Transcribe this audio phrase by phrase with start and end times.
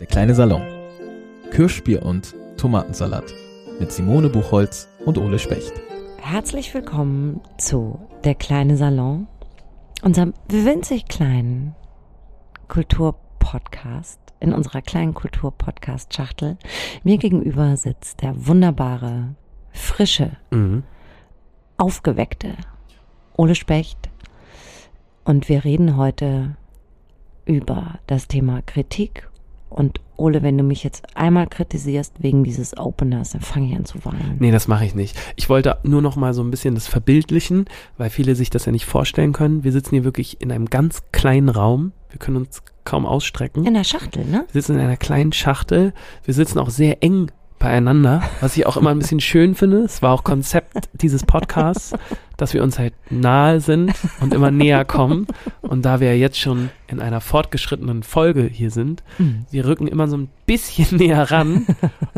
[0.00, 0.62] Der kleine Salon.
[1.50, 3.34] Kirschbier und Tomatensalat
[3.78, 5.72] mit Simone Buchholz und Ole Specht.
[6.18, 9.26] Herzlich willkommen zu Der kleine Salon,
[10.02, 11.74] unserem winzig kleinen
[12.68, 16.56] Kulturpodcast in unserer kleinen Kulturpodcast-Schachtel.
[17.04, 19.34] Mir gegenüber sitzt der wunderbare,
[19.70, 20.82] frische, Mhm.
[21.76, 22.54] aufgeweckte
[23.36, 24.08] Ole Specht.
[25.24, 26.56] Und wir reden heute
[27.44, 29.29] über das Thema Kritik.
[29.70, 33.84] Und Ole, wenn du mich jetzt einmal kritisierst wegen dieses Openers, dann fange ich an
[33.84, 34.36] zu weinen.
[34.38, 35.16] Nee, das mache ich nicht.
[35.36, 37.64] Ich wollte nur noch mal so ein bisschen das verbildlichen,
[37.96, 39.64] weil viele sich das ja nicht vorstellen können.
[39.64, 41.92] Wir sitzen hier wirklich in einem ganz kleinen Raum.
[42.10, 43.64] Wir können uns kaum ausstrecken.
[43.64, 44.44] In der Schachtel, ne?
[44.52, 45.94] Wir sitzen in einer kleinen Schachtel.
[46.24, 47.30] Wir sitzen auch sehr eng
[47.60, 49.78] beieinander, was ich auch immer ein bisschen schön finde.
[49.84, 51.92] Es war auch Konzept dieses Podcasts,
[52.40, 55.26] dass wir uns halt nahe sind und immer näher kommen.
[55.62, 59.44] Und da wir jetzt schon in einer fortgeschrittenen Folge hier sind, Mhm.
[59.52, 61.64] wir rücken immer so ein bisschen näher ran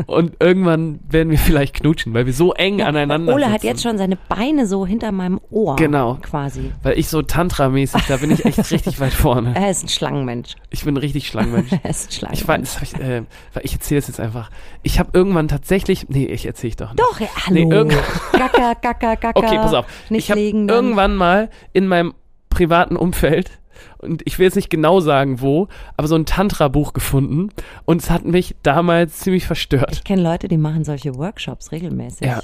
[0.07, 3.53] und irgendwann werden wir vielleicht knutschen, weil wir so eng aneinander Ole sitzen.
[3.53, 5.75] hat jetzt schon seine Beine so hinter meinem Ohr.
[5.75, 6.17] Genau.
[6.23, 6.71] Quasi.
[6.81, 9.53] Weil ich so Tantra-mäßig, da bin ich echt richtig weit vorne.
[9.55, 10.55] Er ist ein Schlangenmensch.
[10.71, 11.71] Ich bin ein richtig Schlangenmensch.
[11.83, 12.69] Er ist ein Schlangenmensch.
[12.81, 13.21] Ich ich, äh,
[13.61, 14.49] ich erzähle es jetzt einfach.
[14.81, 16.99] Ich habe irgendwann tatsächlich, nee, ich erzähle ich doch nicht.
[16.99, 17.83] Doch, ja, hallo.
[17.83, 17.95] Nee,
[18.31, 19.31] Gacker, gacker, gacker.
[19.35, 19.85] Okay, pass auf.
[20.13, 20.75] Nicht ich habe legen dann.
[20.75, 22.13] irgendwann mal in meinem
[22.49, 23.59] privaten Umfeld
[23.97, 27.49] und ich will jetzt nicht genau sagen wo, aber so ein Tantra-Buch gefunden
[27.85, 29.91] und es hat mich damals ziemlich verstört.
[29.91, 32.27] Ich kenne Leute, die machen solche Workshops regelmäßig.
[32.27, 32.41] Ja.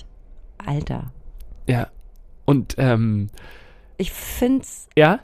[0.66, 1.12] Alter.
[1.68, 1.88] Ja.
[2.46, 3.30] Und ähm,
[3.98, 5.20] Ich find's ja.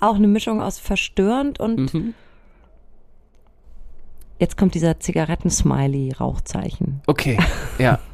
[0.00, 2.14] auch eine Mischung aus verstörend und Mhm.
[4.38, 7.00] jetzt kommt dieser Zigaretten-Smiley-Rauchzeichen.
[7.06, 7.38] Okay,
[7.78, 7.98] ja.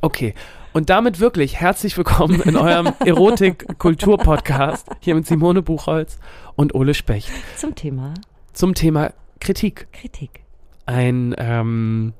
[0.00, 0.32] Okay.
[0.72, 6.18] Und damit wirklich herzlich willkommen in eurem Erotik-Kultur-Podcast hier mit Simone Buchholz
[6.56, 8.14] und Ole Specht Zum Thema
[8.52, 9.86] zum Thema Kritik.
[9.92, 10.40] Kritik.
[10.84, 12.12] Ein ähm,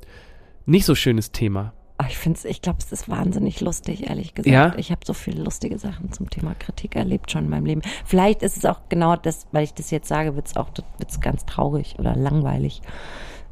[0.66, 1.72] nicht so schönes Thema.
[1.96, 4.52] Ah, Ich find's, ich glaube, es ist wahnsinnig lustig, ehrlich gesagt.
[4.52, 4.72] Ja?
[4.76, 7.82] Ich habe so viele lustige Sachen zum Thema Kritik erlebt schon in meinem Leben.
[8.04, 10.68] Vielleicht ist es auch genau das, weil ich das jetzt sage, wird's auch
[10.98, 12.82] wird's ganz traurig oder langweilig.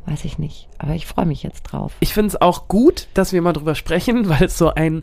[0.07, 0.69] Weiß ich nicht.
[0.79, 1.93] Aber ich freue mich jetzt drauf.
[2.01, 5.03] Ich finde es auch gut, dass wir mal drüber sprechen, weil es so ein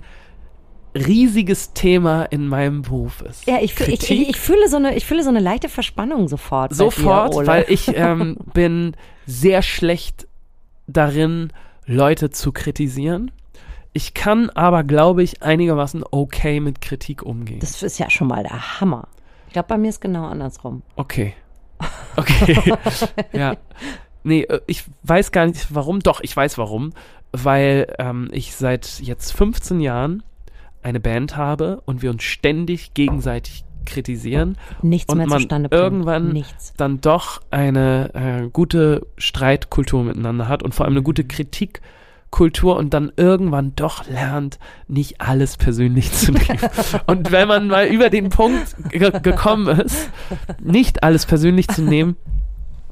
[0.95, 3.47] riesiges Thema in meinem Beruf ist.
[3.47, 6.73] Ja, ich, ich, ich, ich fühle so eine, ich fühle so eine leichte Verspannung sofort.
[6.73, 10.27] Sofort, dir, weil ich ähm, bin sehr schlecht
[10.87, 11.51] darin,
[11.85, 13.31] Leute zu kritisieren.
[13.91, 17.59] Ich kann aber, glaube ich, einigermaßen okay mit Kritik umgehen.
[17.59, 19.07] Das ist ja schon mal der Hammer.
[19.47, 20.81] Ich glaube, bei mir ist genau andersrum.
[20.95, 21.33] Okay.
[22.15, 22.73] Okay.
[23.33, 23.55] ja.
[24.23, 25.99] Nee, äh, ich weiß gar nicht warum.
[25.99, 26.93] Doch, ich weiß warum.
[27.31, 30.23] Weil ähm, ich seit jetzt 15 Jahren
[30.83, 35.81] eine Band habe und wir uns ständig gegenseitig kritisieren Nichts und mehr man zustande bringt.
[35.81, 36.73] irgendwann Nichts.
[36.77, 42.93] dann doch eine äh, gute Streitkultur miteinander hat und vor allem eine gute Kritikkultur und
[42.93, 46.59] dann irgendwann doch lernt, nicht alles persönlich zu nehmen.
[47.07, 50.09] und wenn man mal über den Punkt ge gekommen ist,
[50.61, 52.15] nicht alles persönlich zu nehmen,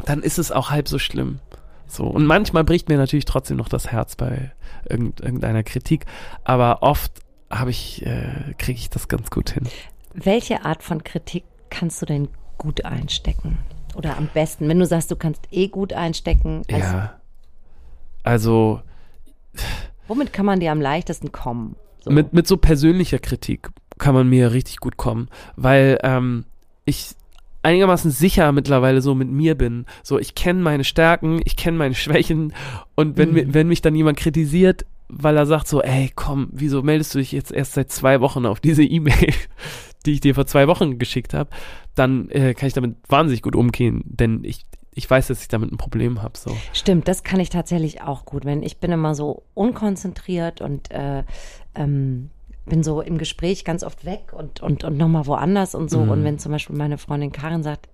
[0.05, 1.39] dann ist es auch halb so schlimm.
[1.87, 2.05] So.
[2.05, 4.51] Und manchmal bricht mir natürlich trotzdem noch das Herz bei
[4.89, 6.05] irgend, irgendeiner Kritik,
[6.43, 7.11] aber oft
[7.49, 9.67] habe ich, äh, kriege ich das ganz gut hin.
[10.13, 13.57] Welche Art von Kritik kannst du denn gut einstecken?
[13.95, 17.21] Oder am besten, wenn du sagst, du kannst eh gut einstecken, also ja.
[18.23, 18.81] Also,
[20.07, 21.75] womit kann man dir am leichtesten kommen?
[21.99, 22.11] So.
[22.11, 26.45] Mit, mit so persönlicher Kritik kann man mir richtig gut kommen, weil ähm,
[26.85, 27.15] ich
[27.63, 29.85] einigermaßen sicher mittlerweile so mit mir bin.
[30.03, 32.53] So, ich kenne meine Stärken, ich kenne meine Schwächen
[32.95, 33.53] und wenn, Mhm.
[33.53, 37.31] wenn mich dann jemand kritisiert, weil er sagt so, ey, komm, wieso meldest du dich
[37.31, 39.33] jetzt erst seit zwei Wochen auf diese E-Mail,
[40.05, 41.49] die ich dir vor zwei Wochen geschickt habe,
[41.95, 45.71] dann äh, kann ich damit wahnsinnig gut umgehen, denn ich, ich weiß, dass ich damit
[45.71, 46.37] ein Problem habe.
[46.37, 46.55] So.
[46.73, 48.45] Stimmt, das kann ich tatsächlich auch gut.
[48.45, 51.23] Wenn ich bin immer so unkonzentriert und äh,
[51.75, 52.29] ähm,
[52.71, 55.99] bin so im Gespräch ganz oft weg und, und, und nochmal woanders und so.
[55.99, 56.09] Mhm.
[56.09, 57.89] Und wenn zum Beispiel meine Freundin Karin sagt,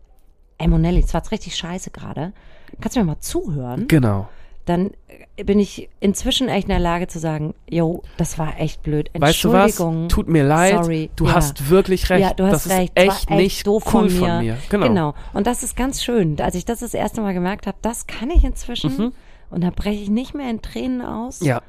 [0.59, 2.31] ey Monelli, es war jetzt richtig scheiße gerade,
[2.79, 3.87] kannst du mir mal zuhören?
[3.87, 4.29] Genau.
[4.65, 4.91] Dann
[5.37, 9.09] äh, bin ich inzwischen echt in der Lage zu sagen, yo, das war echt blöd.
[9.17, 9.71] Weißt du was?
[9.71, 10.09] Entschuldigung.
[10.09, 10.75] Tut mir leid.
[10.83, 11.09] Sorry.
[11.15, 11.33] Du Ja.
[11.33, 12.21] hast wirklich recht.
[12.21, 12.93] Ja, du hast das recht.
[12.99, 14.57] ist war echt nicht doof cool von mir.
[14.69, 15.15] Genau.
[15.33, 16.39] Und das ist ganz schön.
[16.39, 18.95] Als ich das das erste Mal gemerkt habe, das kann ich inzwischen.
[18.95, 19.13] Mhm.
[19.49, 21.61] Und da breche ich nicht mehr in Tränen aus, Ja.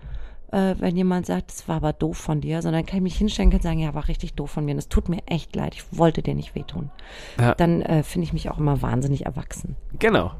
[0.52, 3.52] Äh, wenn jemand sagt, das war aber doof von dir, sondern kann ich mich hinstellen
[3.52, 4.72] und sagen, ja, war richtig doof von mir.
[4.72, 5.74] Und es tut mir echt leid.
[5.74, 6.90] Ich wollte dir nicht wehtun.
[7.38, 7.54] Ja.
[7.54, 9.76] Dann äh, finde ich mich auch immer wahnsinnig erwachsen.
[9.98, 10.32] Genau.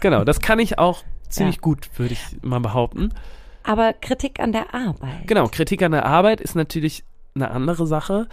[0.00, 0.24] Genau.
[0.24, 1.60] Das kann ich auch ziemlich Ja.
[1.62, 3.12] gut, würde ich mal behaupten.
[3.62, 5.26] Aber Kritik an der Arbeit.
[5.26, 5.46] Genau.
[5.48, 7.04] Kritik an der Arbeit ist natürlich
[7.34, 8.28] eine andere Sache.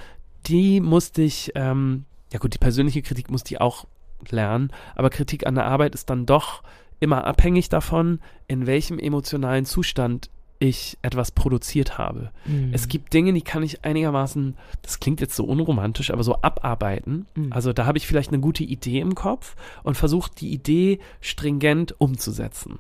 [0.48, 3.86] Die musste ich, ähm, ja gut, die persönliche Kritik musste ich auch
[4.30, 6.62] lernen, aber Kritik an der Arbeit ist dann doch
[7.00, 10.30] immer abhängig davon, in welchem emotionalen Zustand
[10.62, 12.32] ich etwas produziert habe.
[12.46, 12.70] Mhm.
[12.72, 17.26] Es gibt Dinge, die kann ich einigermaßen, das klingt jetzt so unromantisch, aber so abarbeiten.
[17.36, 17.52] Mhm.
[17.52, 22.00] Also da habe ich vielleicht eine gute Idee im Kopf und versuche die Idee stringent
[22.00, 22.78] umzusetzen.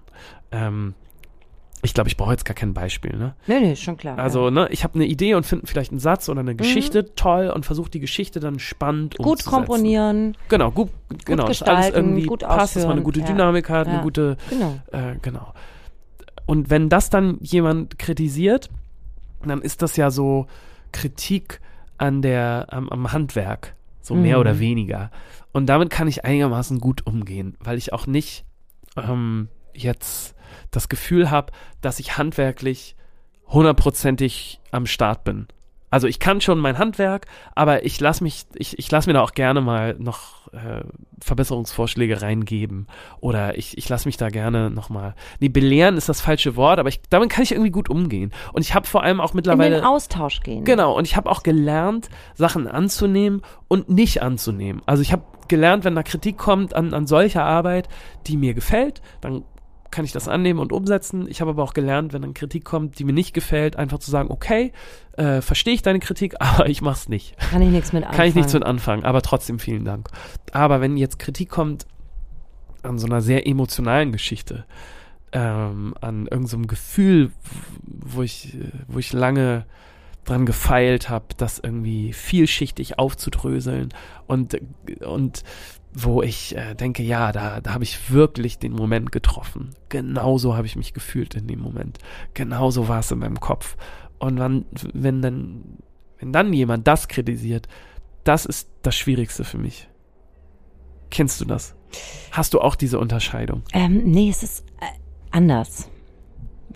[0.51, 0.94] Ähm,
[1.83, 3.18] ich glaube, ich brauche jetzt gar kein Beispiel.
[3.18, 3.33] Ne?
[3.48, 4.19] Nee, nee, ist schon klar.
[4.19, 7.50] Also ne, ich habe eine Idee und finde vielleicht einen Satz oder eine Geschichte toll
[7.50, 9.24] und versuche die Geschichte dann spannend ja.
[9.24, 9.50] Gut umzusetzen.
[9.56, 10.89] komponieren, Genau, gut,
[11.25, 13.25] genau, dass alles gestalten, irgendwie gut passt, dass man eine gute ja.
[13.25, 13.94] Dynamik hat, Ja.
[13.94, 14.80] eine gute genau.
[14.92, 15.54] äh, genau.
[16.51, 18.69] Und wenn das dann jemand kritisiert,
[19.42, 20.48] dann ist das ja so
[20.92, 21.62] Kritik
[21.98, 24.42] an der, am, am Handwerk, so mehr Mhm.
[24.42, 25.12] oder weniger.
[25.53, 28.44] Und damit kann ich einigermaßen gut umgehen, weil ich auch nicht
[28.98, 30.36] ähm, jetzt
[30.71, 32.98] das Gefühl habe, dass ich handwerklich
[33.48, 35.48] hundertprozentig am Start bin.
[35.91, 39.21] Also ich kann schon mein Handwerk, aber ich lasse mich, ich, ich lasse mir da
[39.21, 40.83] auch gerne mal noch äh,
[41.21, 42.88] Verbesserungsvorschläge reingeben.
[43.19, 45.15] Oder ich, ich lasse mich da gerne nochmal.
[45.39, 48.31] Nee, belehren ist das falsche Wort, aber ich, damit kann ich irgendwie gut umgehen.
[48.53, 49.75] Und ich habe vor allem auch In mittlerweile.
[49.75, 50.63] den Austausch gehen.
[50.63, 54.81] Genau, und ich habe auch gelernt, Sachen anzunehmen und nicht anzunehmen.
[54.85, 57.89] Also ich habe gelernt, wenn da Kritik kommt an, an solcher Arbeit,
[58.27, 59.43] die mir gefällt, dann
[59.91, 61.27] kann ich das annehmen und umsetzen.
[61.27, 64.09] Ich habe aber auch gelernt, wenn dann Kritik kommt, die mir nicht gefällt, einfach zu
[64.09, 64.71] sagen, okay,
[65.17, 67.38] äh, verstehe ich deine Kritik, aber ich mach's nicht.
[67.38, 68.17] Kann ich nichts mit anfangen.
[68.17, 70.09] Kann ich nichts mit anfangen, aber trotzdem vielen Dank.
[70.51, 71.85] Aber wenn jetzt Kritik kommt
[72.83, 74.65] an so einer sehr emotionalen Geschichte,
[75.33, 77.31] ähm, an irgendeinem so Gefühl,
[77.83, 78.57] wo ich,
[78.88, 79.65] wo ich lange
[80.25, 83.89] dran gefeilt habe, das irgendwie vielschichtig aufzudröseln
[84.27, 84.59] und,
[85.05, 85.43] und
[85.93, 89.71] wo ich äh, denke, ja, da, da habe ich wirklich den Moment getroffen.
[89.89, 91.99] Genauso habe ich mich gefühlt in dem Moment.
[92.33, 93.75] Genauso war es in meinem Kopf.
[94.19, 95.63] Und wann, wenn dann,
[96.19, 97.67] wenn dann jemand das kritisiert,
[98.23, 99.89] das ist das Schwierigste für mich.
[101.09, 101.75] Kennst du das?
[102.31, 103.63] Hast du auch diese Unterscheidung?
[103.73, 104.85] Ähm, nee, es ist äh,
[105.31, 105.89] anders.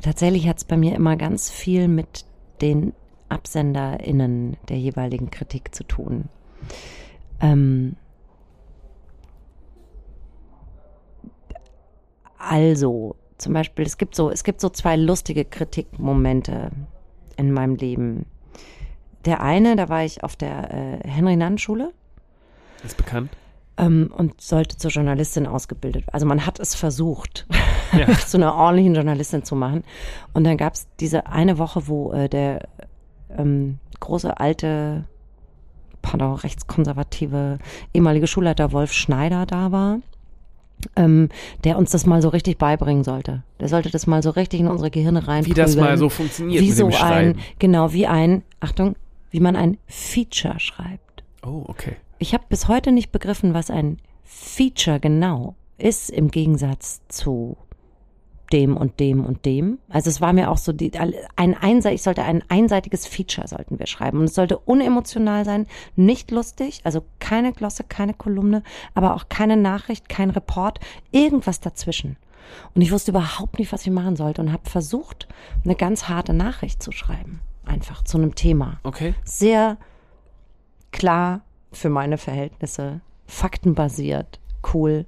[0.01, 2.25] Tatsächlich hat es bei mir immer ganz viel mit
[2.61, 2.93] den
[3.29, 6.25] AbsenderInnen der jeweiligen Kritik zu tun.
[7.39, 7.95] Ähm,
[12.47, 16.71] also, zum Beispiel, es gibt so, es gibt so zwei lustige Kritikmomente
[17.37, 18.25] in meinem Leben.
[19.25, 20.71] Der eine, da war ich auf der
[21.03, 21.91] äh, Henry-Nann-Schule
[22.83, 23.31] Ist bekannt?
[23.77, 26.05] ähm, und sollte zur Journalistin ausgebildet.
[26.11, 27.45] Also man hat es versucht,
[27.97, 28.07] Ja.
[28.25, 29.83] zu einer ordentlichen Journalistin zu machen.
[30.33, 32.67] Und dann gab es diese eine Woche, wo äh, der
[33.37, 35.05] ähm, große alte,
[36.01, 37.57] pardon, rechtskonservative
[37.93, 39.99] ehemalige Schulleiter Wolf Schneider da war.
[40.95, 41.29] Ähm,
[41.63, 43.43] der uns das mal so richtig beibringen sollte.
[43.59, 45.45] Der sollte das mal so richtig in unsere Gehirne rein.
[45.45, 48.95] Wie das mal so funktioniert wie so ein, genau, wie ein, Achtung,
[49.31, 51.23] wie man ein Feature schreibt.
[51.43, 51.95] Oh, okay.
[52.19, 57.57] Ich habe bis heute nicht begriffen, was ein Feature genau ist im Gegensatz zu
[58.55, 59.79] dem und dem und dem.
[59.89, 60.91] Also es war mir auch so die,
[61.35, 65.67] ein einseitig, ich sollte ein einseitiges Feature sollten wir schreiben und es sollte unemotional sein,
[65.97, 68.63] nicht lustig, also keine Glosse, keine Kolumne,
[68.93, 70.79] aber auch keine Nachricht, kein Report,
[71.11, 72.15] irgendwas dazwischen.
[72.73, 75.27] Und ich wusste überhaupt nicht, was ich machen sollte und habe versucht,
[75.65, 79.15] eine ganz harte Nachricht zu schreiben, einfach zu einem Thema Okay.
[79.25, 79.77] sehr
[80.91, 81.41] klar
[81.73, 84.39] für meine Verhältnisse, faktenbasiert,
[84.73, 85.05] cool.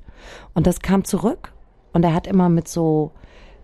[0.54, 1.54] Und das kam zurück
[1.94, 3.14] und er hat immer mit so,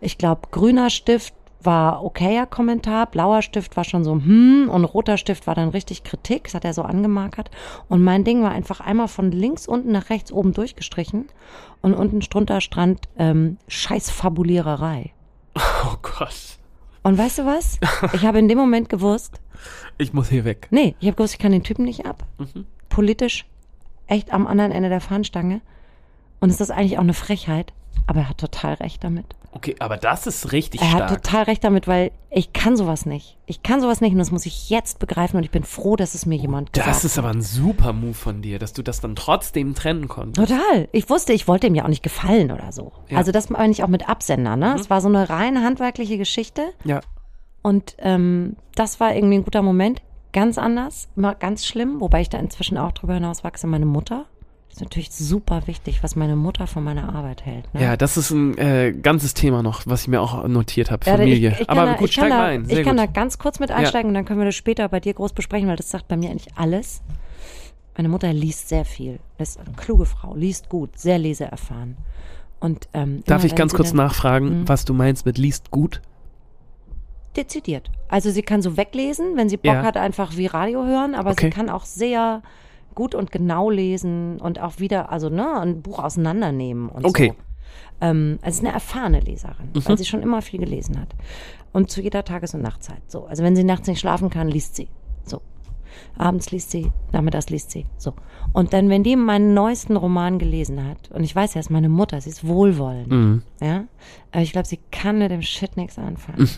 [0.03, 5.17] ich glaube, grüner Stift war okayer Kommentar, blauer Stift war schon so, hm, und roter
[5.17, 7.49] Stift war dann richtig Kritik, das hat er so angemarkert.
[7.87, 11.27] Und mein Ding war einfach einmal von links unten nach rechts oben durchgestrichen
[11.81, 15.11] und unten drunter stand ähm, Scheißfabuliererei.
[15.85, 16.57] Oh Gott.
[17.03, 17.79] Und weißt du was?
[18.13, 19.39] Ich habe in dem Moment gewusst,
[19.97, 20.67] Ich muss hier weg.
[20.71, 22.23] Nee, ich habe gewusst, ich kann den Typen nicht ab.
[22.37, 22.65] Mhm.
[22.89, 23.45] Politisch
[24.07, 25.61] echt am anderen Ende der Fahnenstange.
[26.39, 27.73] Und es ist eigentlich auch eine Frechheit.
[28.07, 29.25] Aber er hat total recht damit.
[29.55, 31.11] Okay, aber das ist richtig Er stark.
[31.11, 33.37] hat total recht damit, weil ich kann sowas nicht.
[33.45, 36.15] Ich kann sowas nicht und das muss ich jetzt begreifen und ich bin froh, dass
[36.15, 38.99] es mir jemand gesagt das ist aber ein super Move von dir, dass du das
[38.99, 40.49] dann trotzdem trennen konntest.
[40.49, 40.87] Total.
[40.91, 42.91] Ich wusste, ich wollte ihm ja auch nicht gefallen oder so.
[43.09, 43.17] Ja.
[43.19, 44.75] Also das meine ich auch mit Absender, ne?
[44.79, 46.63] Es war so eine rein handwerkliche Geschichte.
[46.83, 47.01] Ja.
[47.61, 50.01] Und ähm, das war irgendwie ein guter Moment.
[50.33, 53.67] Ganz anders, immer ganz schlimm, wobei ich da inzwischen auch drüber hinaus wachse.
[53.67, 54.25] Meine Mutter.
[54.73, 57.71] Das ist natürlich super wichtig, was meine Mutter von meiner Arbeit hält.
[57.75, 57.83] Ne?
[57.83, 61.05] Ja, das ist ein äh, ganzes Thema noch, was ich mir auch notiert habe.
[61.05, 61.51] Ja, Familie.
[61.51, 62.65] Ich, ich aber da, gut, steig da, mal ein.
[62.65, 63.05] Sehr ich kann gut.
[63.07, 65.67] da ganz kurz mit einsteigen und dann können wir das später bei dir groß besprechen,
[65.69, 67.03] weil das sagt bei mir eigentlich alles.
[67.95, 69.19] Meine Mutter liest sehr viel.
[69.37, 71.95] Ist eine kluge Frau, liest gut, sehr leseerfahren.
[72.59, 74.67] Und, ähm, Darf ich ganz kurz dann- nachfragen, Mhm.
[74.69, 76.01] was du meinst mit liest gut?
[77.37, 77.91] Dezidiert.
[78.09, 79.83] Also sie kann so weglesen, wenn sie Bock Ja.
[79.83, 81.45] hat, einfach wie Radio hören, aber Okay.
[81.45, 82.41] sie kann auch sehr
[82.95, 87.33] gut und genau lesen und auch wieder, also ne, ein Buch auseinandernehmen und Okay.
[87.35, 87.43] so.
[88.01, 91.09] Ähm, also ist eine erfahrene Leserin, weil sie schon immer viel gelesen hat.
[91.71, 93.01] Und zu jeder Tages- und Nachtzeit.
[93.07, 93.25] So.
[93.25, 94.89] Also wenn sie nachts nicht schlafen kann, liest sie.
[95.23, 95.41] So.
[96.17, 97.85] Abends liest sie, nachmittags liest sie.
[97.97, 98.13] So.
[98.51, 101.71] Und dann, wenn die meinen neuesten Roman gelesen hat, und ich weiß ja, es ist
[101.71, 103.11] meine Mutter, sie ist wohlwollend.
[103.11, 103.41] Mhm.
[103.61, 103.85] Ja.
[104.31, 106.49] Aber ich glaube, sie kann mit dem Shit nichts anfangen.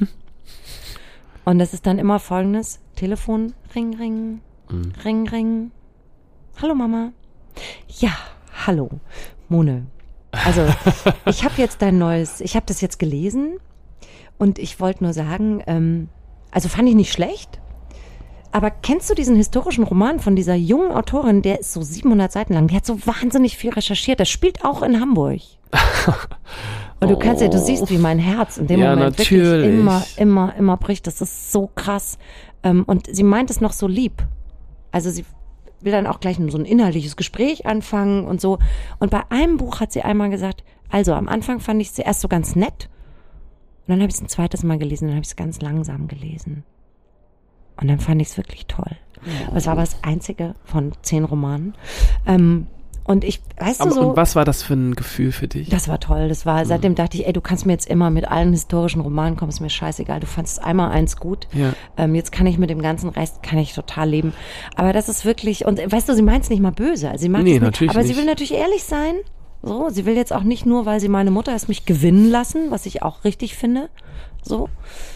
[1.45, 4.41] Und das ist dann immer folgendes: Telefon, ring, ring,
[5.03, 5.71] ring, ring.
[6.61, 7.11] Hallo Mama.
[7.99, 8.11] Ja,
[8.65, 8.89] hallo,
[9.49, 9.87] Mone.
[10.31, 10.61] Also,
[11.25, 13.57] ich habe jetzt dein neues, ich habe das jetzt gelesen
[14.37, 16.09] und ich wollte nur sagen, ähm,
[16.51, 17.59] also fand ich nicht schlecht.
[18.51, 22.53] Aber kennst du diesen historischen Roman von dieser jungen Autorin, der ist so 700 Seiten
[22.53, 24.21] lang, die hat so wahnsinnig viel recherchiert.
[24.21, 25.41] Das spielt auch in Hamburg.
[27.01, 29.43] Und du kannst ja, du siehst, wie mein Herz in dem Ja, Moment natürlich.
[29.43, 31.05] wirklich immer, immer, immer bricht.
[31.05, 32.17] Das ist so krass.
[32.63, 34.25] Ähm, Und sie meint es noch so lieb.
[34.93, 35.25] Also sie
[35.85, 38.59] will dann auch gleich so ein inhaltliches Gespräch anfangen und so.
[38.99, 42.21] Und bei einem Buch hat sie einmal gesagt, also am Anfang fand ich es erst
[42.21, 42.89] so ganz nett.
[43.87, 46.07] Und dann habe ich es ein zweites Mal gelesen, dann habe ich es ganz langsam
[46.07, 46.63] gelesen.
[47.79, 48.97] Und dann fand ich es wirklich toll.
[49.53, 51.75] Es war aber das einzige von zehn Romanen.
[52.25, 52.67] Ähm,
[53.05, 54.01] und ich, weißt Aber, du so.
[54.09, 55.69] und was war das für ein Gefühl für dich?
[55.69, 56.27] Das war toll.
[56.27, 59.37] Das war, seitdem dachte ich, ey, du kannst mir jetzt immer mit allen historischen Romanen
[59.37, 60.19] kommen, ist mir scheißegal.
[60.19, 61.47] Du fandst einmal eins gut.
[61.53, 61.73] Ja.
[61.97, 64.33] Ähm, jetzt kann ich mit dem ganzen Rest, kann ich total leben.
[64.75, 67.09] Aber das ist wirklich, und weißt du, sie meint es nicht mal böse.
[67.11, 68.17] Also sie Nee, nicht, natürlich aber sie nicht.
[68.17, 69.13] will natürlich ehrlich sein.
[69.61, 72.71] So, sie will jetzt auch nicht nur, weil sie meine Mutter ist, mich gewinnen lassen,
[72.71, 73.89] was ich auch richtig finde.
[74.43, 74.69] So,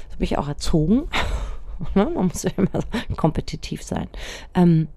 [0.08, 1.04] das habe ich auch erzogen.
[1.96, 2.12] Ne?
[2.14, 4.10] Man muss ja immer so kompetitiv sein.
[4.54, 4.90] Ähm,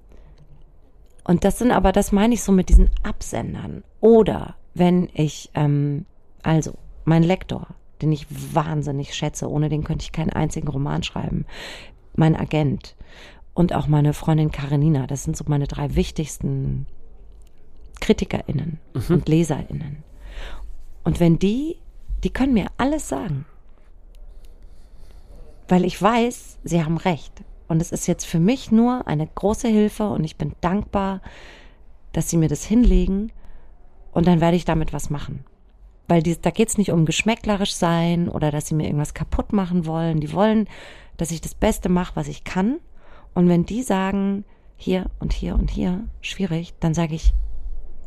[1.25, 3.85] und das sind aber, das meine ich so mit diesen Absendern.
[4.00, 6.05] Oder wenn ich, ähm,
[6.43, 6.75] also
[7.05, 7.69] mein Lektor,
[8.00, 11.47] den ich wahnsinnig schätze, ohne den könnte ich keinen einzigen Roman schreiben,
[12.14, 12.97] mein Agent
[13.55, 16.87] und auch meine Freundin Karenina, das sind so meine drei wichtigsten
[18.00, 20.02] KritikerInnen und LeserInnen.
[21.05, 21.76] Und wenn die,
[22.25, 23.45] die können mir alles sagen.
[25.69, 27.33] Weil ich weiß, sie haben recht.
[27.73, 31.23] Und es ist jetzt für mich nur eine große Hilfe und ich bin dankbar,
[32.12, 33.33] dass sie mir das hinlegen
[34.12, 35.47] und dann werde ich damit was machen.
[36.07, 39.55] Weil die, da geht es nicht um geschmäcklerisch sein oder dass sie mir irgendwas kaputt
[39.55, 40.21] machen wollen.
[40.21, 40.69] Die wollen,
[41.17, 42.79] dass ich das Beste mache, was ich kann.
[43.33, 44.45] Und wenn die sagen,
[44.76, 47.33] hier und hier und hier, schwierig, dann sage ich,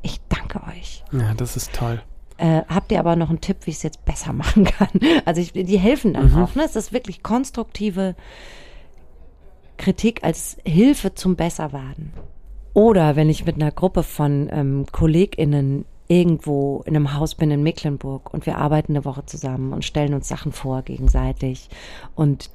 [0.04, 1.04] ich danke euch.
[1.12, 2.04] Ja, das ist toll.
[2.38, 4.92] Äh, habt ihr aber noch einen Tipp, wie ich es jetzt besser machen kann?
[5.26, 6.54] Also ich, die helfen dann auch.
[6.54, 6.66] Ne?
[6.66, 8.14] Es ist wirklich konstruktive
[9.78, 12.14] Kritik als Hilfe zum Besserwerden.
[12.74, 17.64] Oder wenn ich mit einer Gruppe von ähm, KollegInnen irgendwo in einem Haus bin in
[17.64, 21.70] Mecklenburg und wir arbeiten eine Woche zusammen und stellen uns Sachen vor gegenseitig
[22.16, 22.50] und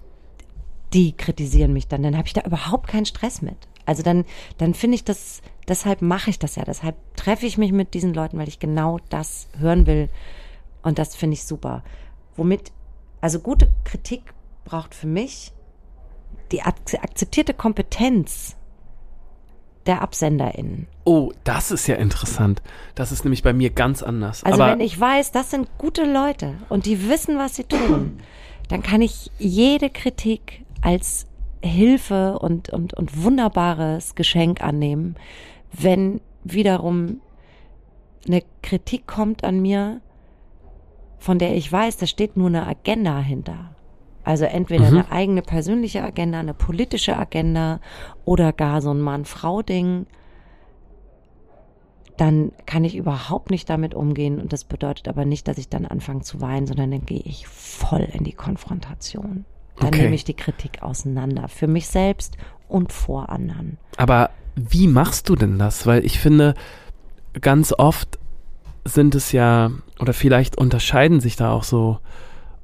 [0.92, 3.56] die kritisieren mich dann, dann habe ich da überhaupt keinen Stress mit.
[3.86, 4.24] Also dann,
[4.58, 8.14] dann finde ich das, deshalb mache ich das ja, deshalb treffe ich mich mit diesen
[8.14, 10.08] Leuten, weil ich genau das hören will
[10.82, 11.82] und das finde ich super.
[12.36, 12.72] Womit,
[13.20, 14.34] also gute Kritik
[14.64, 15.52] braucht für mich
[16.52, 18.56] die ak- akzeptierte Kompetenz
[19.86, 20.86] der AbsenderInnen.
[21.04, 22.62] Oh, das ist ja interessant.
[22.94, 24.44] Das ist nämlich bei mir ganz anders.
[24.44, 28.18] Also Aber wenn ich weiß, das sind gute Leute und die wissen, was sie tun,
[28.68, 31.26] dann kann ich jede Kritik als
[31.62, 35.16] Hilfe und, und, und wunderbares Geschenk annehmen,
[35.72, 37.20] wenn wiederum
[38.26, 40.00] eine Kritik kommt an mir,
[41.18, 43.74] von der ich weiß, da steht nur eine Agenda hinter.
[44.30, 47.80] Also entweder eine eigene persönliche Agenda, eine politische Agenda
[48.24, 50.06] oder gar so ein Mann-Frau-Ding
[52.16, 55.86] dann kann ich überhaupt nicht damit umgehen und das bedeutet aber nicht, dass ich dann
[55.86, 59.46] anfange zu weinen, sondern dann gehe ich voll in die Konfrontation.
[59.78, 60.02] Dann Okay.
[60.02, 62.36] nehme ich die Kritik auseinander, für mich selbst
[62.68, 63.78] und vor anderen.
[63.96, 65.86] Aber wie machst du denn das?
[65.86, 66.54] Weil ich finde,
[67.40, 68.18] ganz oft
[68.84, 72.00] sind es ja, oder vielleicht unterscheiden sich da auch so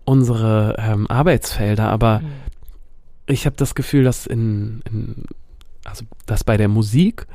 [0.06, 2.26] unsere ähm, Arbeitsfelder, aber Mhm.
[3.26, 5.24] ich habe das Gefühl, dass in, in,
[5.84, 7.26] also dass bei der Musik,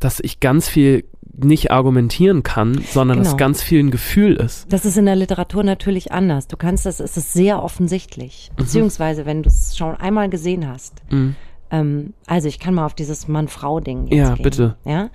[0.00, 1.04] dass ich ganz viel
[1.38, 3.36] nicht argumentieren kann, sondern dass Genau.
[3.36, 4.72] ganz viel ein Gefühl ist.
[4.72, 6.48] Das ist in der Literatur natürlich anders.
[6.48, 8.50] Du kannst das, es ist sehr offensichtlich.
[8.56, 11.02] Beziehungsweise, wenn du es schon einmal gesehen hast.
[11.10, 11.36] Mhm.
[11.70, 14.42] Ähm, also ich kann mal auf dieses Mann-Frau-Ding jetzt Ja, gehen.
[14.42, 14.76] bitte.
[14.86, 15.10] Ja.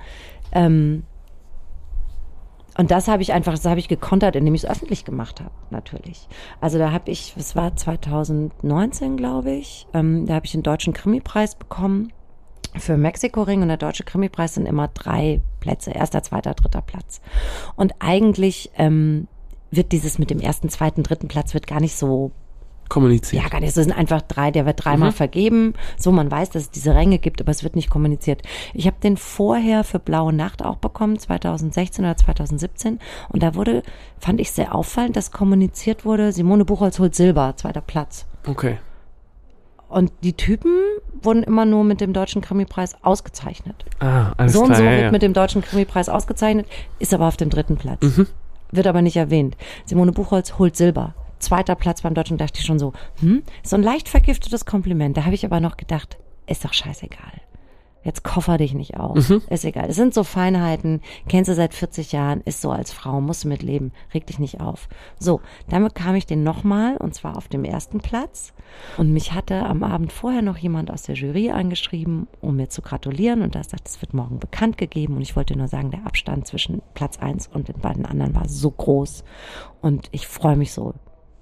[0.52, 1.04] Ähm,
[2.78, 5.52] und das habe ich einfach, das habe ich gekontert, indem ich es öffentlich gemacht habe,
[5.70, 6.28] natürlich.
[6.62, 10.94] Also da habe ich, es war 2019, glaube ich, ähm, da habe ich den Deutschen
[10.94, 12.14] Krimipreis bekommen
[12.78, 17.22] für Mexiko-Ring und der Deutsche Krimipreis sind immer drei Plätze, erster, zweiter, dritter Platz.
[17.76, 19.28] Und eigentlich ähm,
[19.72, 22.32] wird dieses mit dem ersten, zweiten, dritten Platz wird gar nicht so
[22.92, 23.42] kommuniziert.
[23.42, 23.70] Ja, gar nicht.
[23.70, 25.16] Es sind einfach drei, der wird dreimal Mhm.
[25.16, 25.74] vergeben.
[25.98, 28.42] So, man weiß, dass es diese Ränge gibt, aber es wird nicht kommuniziert.
[28.74, 33.00] Ich habe den vorher für Blaue Nacht auch bekommen, 2016 oder 2017.
[33.30, 33.82] Und da wurde,
[34.20, 38.26] fand ich sehr auffallend, dass kommuniziert wurde, Simone Buchholz holt Silber, zweiter Platz.
[38.46, 38.78] Okay.
[39.88, 40.72] Und die Typen
[41.22, 43.86] wurden immer nur mit dem Deutschen Krimipreis ausgezeichnet.
[44.00, 44.78] Ah, alles so und klar.
[44.78, 45.12] so ja, wird ja.
[45.12, 46.68] mit dem Deutschen Krimipreis ausgezeichnet,
[47.00, 48.02] ist aber auf dem dritten Platz.
[48.02, 48.28] Mhm.
[48.72, 49.56] Wird aber nicht erwähnt.
[49.86, 51.14] Simone Buchholz holt Silber.
[51.42, 55.18] Zweiter Platz beim Deutschen, dachte ich schon so, hm, so ein leicht vergiftetes Kompliment.
[55.18, 56.18] Da habe ich aber noch gedacht,
[56.48, 57.42] ist doch scheißegal.
[58.04, 59.30] Jetzt koffer dich nicht auf.
[59.30, 59.44] Mhm.
[59.50, 59.90] Ist egal.
[59.90, 61.02] Es sind so Feinheiten.
[61.28, 63.92] Kennst du seit 40 Jahren, ist so als Frau, musst du mit leben.
[64.14, 64.90] Reg dich nicht auf.
[65.20, 68.54] So, damit kam ich den nochmal und zwar auf dem ersten Platz.
[68.98, 72.82] Und mich hatte am Abend vorher noch jemand aus der Jury angeschrieben, um mir zu
[72.82, 75.16] gratulieren und da sagt, es wird morgen bekannt gegeben.
[75.16, 78.48] Und ich wollte nur sagen, der Abstand zwischen Platz eins und den beiden anderen war
[78.48, 79.24] so groß.
[79.80, 80.96] Und ich freue mich so,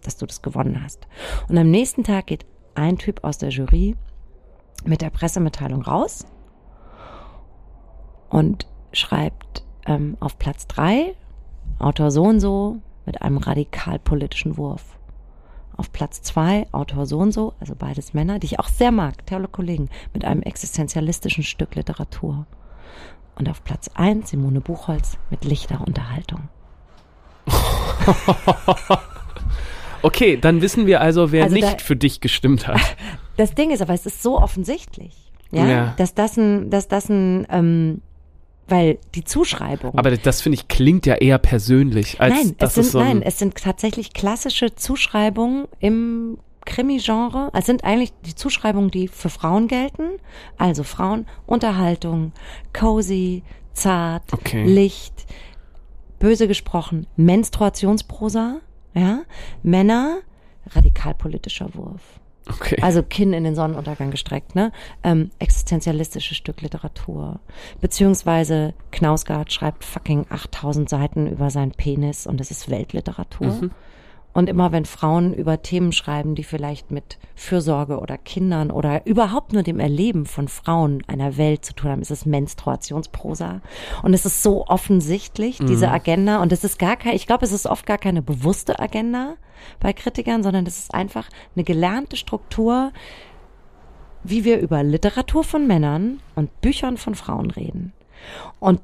[0.03, 1.07] dass du das gewonnen hast.
[1.47, 3.95] Und am nächsten Tag geht ein Typ aus der Jury
[4.85, 6.25] mit der Pressemitteilung raus
[8.29, 11.15] und schreibt ähm, auf Platz drei
[11.79, 14.97] Autor so und so mit einem radikal politischen Wurf.
[15.75, 19.25] Auf Platz zwei Autor so und so, also beides Männer, die ich auch sehr mag,
[19.25, 22.45] tolle Kollegen, mit einem existenzialistischen Stück Literatur.
[23.35, 26.49] Und auf Platz eins Simone Buchholz mit lichter Unterhaltung.
[30.01, 32.79] Okay, dann wissen wir also, wer Also da- nicht für dich gestimmt hat.
[33.37, 35.15] Das Ding ist aber, es ist so offensichtlich,
[35.51, 35.93] ja, Ja.
[35.97, 38.01] dass das ein, dass das ein, ähm,
[38.67, 39.97] weil die Zuschreibung.
[39.97, 43.21] Aber das finde ich klingt ja eher persönlich, als nein, es sind, so ein, nein,
[43.21, 47.49] es sind tatsächlich klassische Zuschreibungen im Krimi-Genre.
[47.53, 50.03] Es sind eigentlich die Zuschreibungen, die für Frauen gelten.
[50.57, 52.33] Also Frauen, Unterhaltung,
[52.73, 54.65] cozy, zart, Okay.
[54.65, 55.13] Licht,
[56.19, 58.57] böse gesprochen, Menstruationsprosa,
[58.93, 59.21] ja,
[59.63, 60.19] Männer,
[60.71, 62.19] radikalpolitischer Wurf.
[62.49, 62.77] okay.
[62.81, 64.71] Also Kinn in den Sonnenuntergang gestreckt, ne?
[65.03, 67.39] Ähm, existenzialistisches Stück Literatur.
[67.81, 73.69] Beziehungsweise Knausgard schreibt fucking 8000 Seiten über seinen Penis und das ist Weltliteratur.
[74.31, 79.53] Und immer wenn Frauen über Themen schreiben, die vielleicht mit Fürsorge oder Kindern oder überhaupt
[79.53, 83.61] nur dem Erleben von Frauen einer Welt zu tun haben, ist es Menstruationsprosa.
[84.03, 86.41] Und es ist so offensichtlich, diese Agenda.
[86.41, 89.35] Und es ist gar kein, ich glaube, es ist oft gar keine bewusste Agenda
[89.79, 92.91] bei Kritikern, sondern es ist einfach eine gelernte Struktur,
[94.23, 97.93] wie wir über Literatur von Männern und Büchern von Frauen reden.
[98.59, 98.81] Und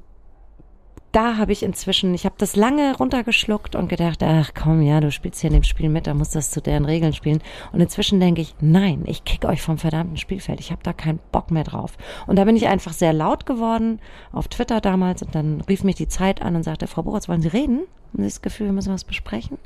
[1.15, 5.11] da habe ich inzwischen, ich habe das lange runtergeschluckt und gedacht, ach komm, ja, du
[5.11, 7.41] spielst hier in dem Spiel mit, da musst du das zu deren Regeln spielen.
[7.71, 10.59] Und inzwischen denke ich, nein, ich kick euch vom verdammten Spielfeld.
[10.59, 11.93] Ich habe da keinen Bock mehr drauf.
[12.27, 14.01] Und da bin ich einfach sehr laut geworden
[14.33, 17.41] auf Twitter damals und dann rief mich die Zeit an und sagte, Frau Boratz, wollen
[17.41, 17.83] Sie reden?
[18.11, 19.57] Haben Sie das Gefühl, wir müssen was besprechen?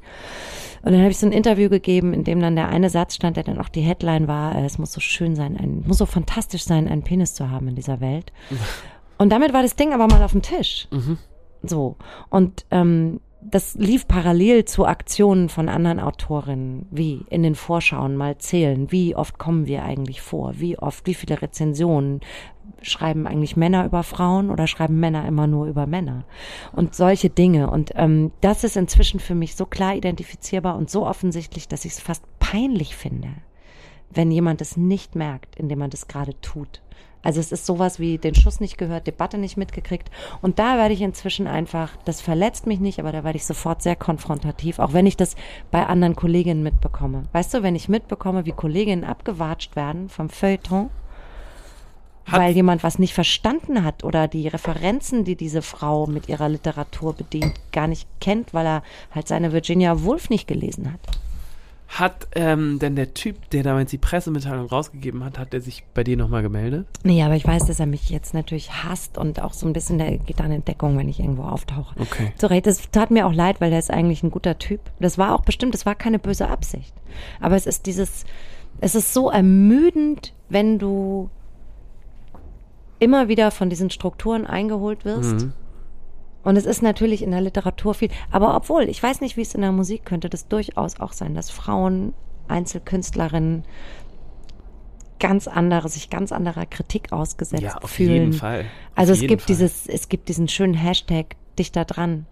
[0.83, 3.37] Und dann habe ich so ein Interview gegeben, in dem dann der eine Satz stand,
[3.37, 6.05] der dann auch die Headline war, äh, es muss so schön sein, ein, muss so
[6.05, 8.31] fantastisch sein, einen Penis zu haben in dieser Welt.
[9.17, 10.87] Und damit war das Ding aber mal auf dem Tisch.
[11.63, 11.97] So.
[12.29, 18.37] Und ähm, das lief parallel zu Aktionen von anderen Autorinnen, wie in den Vorschauen mal
[18.37, 22.19] zählen, wie oft kommen wir eigentlich vor, wie oft, wie viele Rezensionen
[22.81, 26.25] schreiben eigentlich Männer über Frauen oder schreiben Männer immer nur über Männer
[26.73, 27.69] und solche Dinge.
[27.69, 31.93] Und ähm, das ist inzwischen für mich so klar identifizierbar und so offensichtlich, dass ich
[31.93, 33.29] es fast peinlich finde,
[34.09, 36.81] wenn jemand es nicht merkt, indem man das gerade tut.
[37.21, 40.09] Also es ist sowas wie den Schuss nicht gehört, Debatte nicht mitgekriegt.
[40.41, 43.81] Und da werde ich inzwischen einfach, das verletzt mich nicht, aber da werde ich sofort
[43.81, 45.35] sehr konfrontativ, auch wenn ich das
[45.69, 47.23] bei anderen Kolleginnen mitbekomme.
[47.33, 50.89] Weißt du, wenn ich mitbekomme, wie Kolleginnen abgewatscht werden vom Feuilleton,
[52.25, 56.47] Hat- weil jemand was nicht verstanden hat oder die Referenzen, die diese Frau mit ihrer
[56.47, 61.18] Literatur bedient, gar nicht kennt, weil er halt seine Virginia Woolf nicht gelesen hat.
[61.89, 66.03] Hat ähm, denn der Typ, der damals die Pressemitteilung rausgegeben hat, hat der sich bei
[66.03, 66.87] dir nochmal gemeldet?
[67.03, 69.97] Nee, aber ich weiß, dass er mich jetzt natürlich hasst und auch so ein bisschen,
[69.97, 71.99] der geht dann in Deckung, wenn ich irgendwo auftauche.
[71.99, 72.31] Okay.
[72.37, 74.81] Zu Recht, das tat mir auch leid, weil der ist eigentlich ein guter Typ.
[74.99, 76.93] Das war auch bestimmt, das war keine böse Absicht.
[77.41, 78.23] Aber es ist dieses,
[78.81, 81.31] es ist so ermüdend, wenn du
[82.99, 85.45] immer wieder von diesen Strukturen eingeholt wirst.
[85.45, 85.53] Mhm.
[86.43, 88.09] Und es ist natürlich in der Literatur viel.
[88.31, 91.35] Aber obwohl, ich weiß nicht, wie es in der Musik könnte das durchaus auch sein,
[91.35, 92.13] dass Frauen,
[92.47, 93.63] Einzelkünstlerinnen
[95.19, 98.13] ganz andere, sich ganz anderer Kritik ausgesetzt Ja, auf fühlen.
[98.13, 98.61] jeden Fall.
[98.61, 98.65] Auf
[98.97, 99.47] Also es gibt Fall.
[99.47, 102.25] dieses, es gibt diesen schönen Hashtag dichter dran.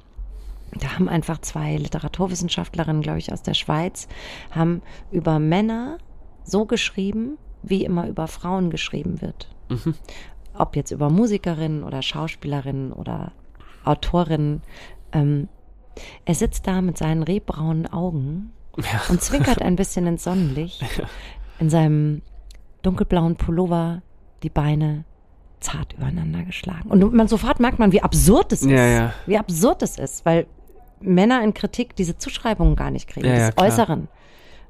[0.79, 4.07] Da haben einfach zwei Literaturwissenschaftlerinnen, glaube ich, aus der Schweiz,
[4.51, 5.97] haben über Männer
[6.43, 9.49] so geschrieben, wie immer über Frauen geschrieben wird.
[9.69, 9.95] Mhm.
[10.53, 13.31] Ob jetzt über Musikerinnen oder Schauspielerinnen oder
[13.87, 14.61] Autorinnen.
[15.13, 15.47] Ähm,
[16.25, 19.01] er sitzt da mit seinen rehbraunen Augen Ja.
[19.09, 20.83] und zwinkert ein bisschen ins Sonnenlicht.
[21.59, 22.21] In seinem
[22.83, 24.01] dunkelblauen Pullover
[24.43, 25.03] die Beine
[25.59, 26.89] zart übereinander geschlagen.
[26.91, 28.69] Und man sofort merkt man, wie absurd es ist.
[28.69, 29.13] Ja, ja.
[29.25, 30.45] Wie absurd es ist, weil
[30.99, 33.63] Männer in Kritik diese Zuschreibungen gar nicht kriegen, Ja, ja, des.
[33.63, 34.07] Äußeren,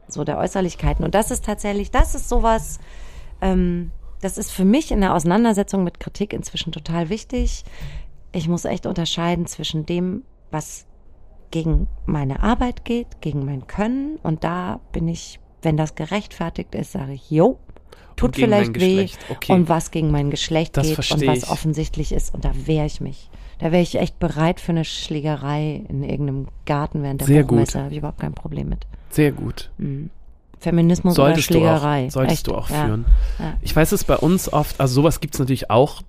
[0.07, 1.03] so der Äußerlichkeiten.
[1.03, 2.79] Und das ist tatsächlich, das ist sowas,
[3.41, 7.65] ähm, das ist für mich in der Auseinandersetzung mit Kritik inzwischen total wichtig.
[8.31, 10.85] Ich muss echt unterscheiden zwischen dem, was
[11.51, 14.17] gegen meine Arbeit geht, gegen mein Können.
[14.23, 17.57] Und da bin ich, wenn das gerechtfertigt ist, sage ich, jo,
[18.15, 19.07] tut vielleicht weh.
[19.29, 19.53] Okay.
[19.53, 21.49] Und was gegen mein Geschlecht Das geht und was ich.
[21.49, 22.33] offensichtlich ist.
[22.33, 23.29] Und da wehre ich mich.
[23.59, 27.73] Da wäre ich echt bereit für eine Schlägerei in irgendeinem Garten während der Sehr Buchmesse.
[27.73, 27.81] gut.
[27.83, 28.85] Habe ich überhaupt kein Problem mit.
[29.09, 29.71] Sehr gut.
[30.59, 32.07] Feminismus Solltest oder du Schlägerei.
[32.07, 32.47] auch, solltest echt.
[32.47, 32.85] du auch ja.
[32.85, 33.05] führen.
[33.39, 33.53] Ja.
[33.61, 36.01] Ich weiß es bei uns oft, also sowas gibt es natürlich auch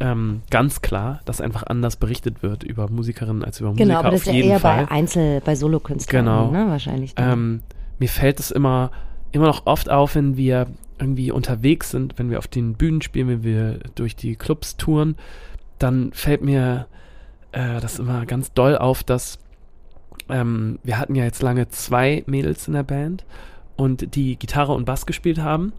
[0.00, 4.10] ähm, ganz klar, dass einfach anders berichtet wird über Musikerinnen als über Musiker Genau, aber
[4.10, 4.86] das auf ist ja eher Fall.
[4.86, 6.50] bei Einzel, bei Solokünstlern, Genau.
[6.50, 7.14] ne, wahrscheinlich.
[7.16, 7.62] Ähm,
[7.98, 8.90] mir fällt es immer,
[9.32, 10.66] immer noch oft auf, wenn wir
[10.98, 15.16] irgendwie unterwegs sind, wenn wir auf den Bühnen spielen, wenn wir durch die Clubs touren,
[15.78, 16.86] dann fällt mir
[17.52, 19.38] äh, das immer ganz doll auf, dass
[20.28, 23.24] ähm, wir hatten ja jetzt lange zwei Mädels in der Band
[23.76, 25.72] und die Gitarre und Bass gespielt haben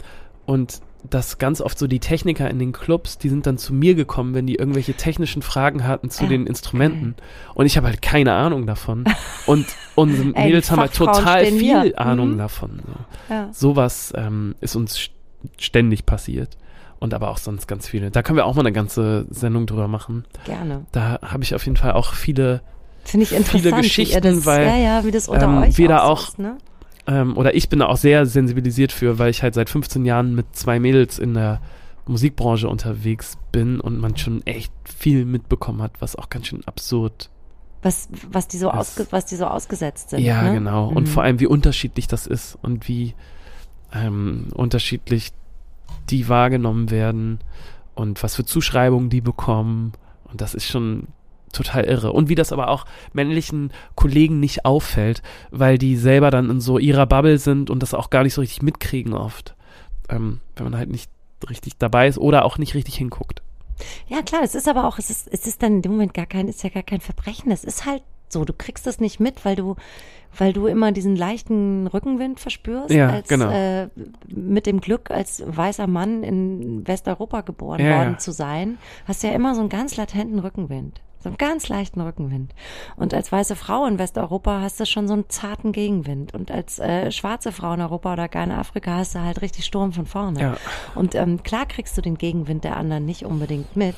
[0.45, 3.95] und dass ganz oft so die Techniker in den Clubs, die sind dann zu mir
[3.95, 7.15] gekommen, wenn die irgendwelche technischen Fragen hatten zu den Instrumenten.
[7.53, 9.05] Und ich habe halt keine Ahnung davon.
[9.45, 11.99] Und unsere Mädels haben halt total viel hier.
[11.99, 12.37] Ahnung Mhm.
[12.37, 12.79] davon.
[12.85, 13.33] So.
[13.33, 13.49] ja.
[13.53, 15.09] Sowas ähm, ist uns st-
[15.59, 16.57] ständig passiert.
[16.99, 18.09] Und aber auch sonst ganz viele.
[18.09, 20.25] Da können wir auch mal eine ganze Sendung drüber machen.
[20.45, 20.85] Gerne.
[20.91, 22.61] Da habe ich auf jeden Fall auch viele
[23.03, 25.77] Finde ich viele interessant, ihr Geschichten, das, weil, ja, ja, wie das unter ähm, euch
[25.77, 26.57] wir da auch- ist, ne?
[27.07, 30.35] Ähm, oder ich bin da auch sehr sensibilisiert für, weil ich halt seit 15 Jahren
[30.35, 31.61] mit zwei Mädels in der
[32.05, 37.29] Musikbranche unterwegs bin und man schon echt viel mitbekommen hat, was auch ganz schön absurd.
[37.81, 40.19] was, was, die so ausge, was die so ausgesetzt sind.
[40.21, 40.53] ja, ne?
[40.53, 40.87] genau.
[40.87, 41.07] Und Mhm.
[41.07, 43.13] vor allem, wie unterschiedlich das ist und wie
[43.93, 45.31] ähm, unterschiedlich
[46.09, 47.39] die wahrgenommen werden
[47.95, 49.93] und was für Zuschreibungen die bekommen.
[50.25, 51.07] Und das ist schon
[51.53, 52.11] total irre.
[52.11, 56.77] Und wie das aber auch männlichen Kollegen nicht auffällt, weil die selber dann in so
[56.77, 59.55] ihrer Bubble sind und das auch gar nicht so richtig mitkriegen oft.
[60.09, 61.09] Ähm, wenn man halt nicht
[61.49, 63.41] richtig dabei ist oder auch nicht richtig hinguckt.
[64.07, 66.25] Ja, klar, es ist aber auch, es ist, es ist dann in dem Moment gar
[66.25, 67.51] kein, ist ja gar kein Verbrechen.
[67.51, 69.75] Es ist halt so, du kriegst das nicht mit, weil du,
[70.37, 73.49] weil du immer diesen leichten Rückenwind verspürst, Ja, als genau.
[73.51, 73.87] äh,
[74.27, 78.17] mit dem Glück, als weißer Mann in Westeuropa geboren Ja, worden ja.
[78.17, 81.01] zu sein, hast du ja immer so einen ganz latenten Rückenwind.
[81.27, 82.53] So einen ganz leichten Rückenwind.
[82.95, 86.33] Und als weiße Frau in Westeuropa hast du schon so einen zarten Gegenwind.
[86.33, 89.65] Und als äh, schwarze Frau in Europa oder gar in Afrika hast du halt richtig
[89.65, 90.39] Sturm von vorne.
[90.39, 90.57] Ja.
[90.95, 93.95] Und ähm, klar kriegst du den Gegenwind der anderen nicht unbedingt mit.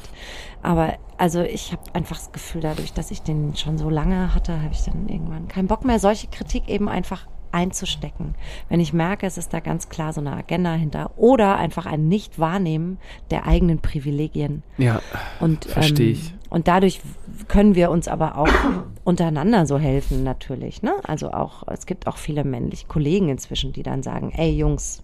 [0.63, 4.59] Aber also ich habe einfach das Gefühl, dadurch, dass ich den schon so lange hatte,
[4.63, 8.35] habe ich dann irgendwann keinen Bock mehr, solche Kritik eben einfach einzustecken.
[8.69, 12.07] Wenn ich merke, es ist da ganz klar so eine Agenda hinter oder einfach ein
[12.07, 12.99] Nicht-Wahrnehmen
[13.31, 14.63] der eigenen Privilegien.
[14.77, 15.01] Ja,
[15.39, 16.33] Und, Versteh ähm, ich.
[16.49, 17.01] Und dadurch
[17.47, 18.49] können wir uns aber auch
[19.03, 20.81] untereinander so helfen, natürlich.
[20.81, 20.93] Ne?
[21.03, 25.03] Also auch, es gibt auch viele männliche Kollegen inzwischen, die dann sagen, ey Jungs,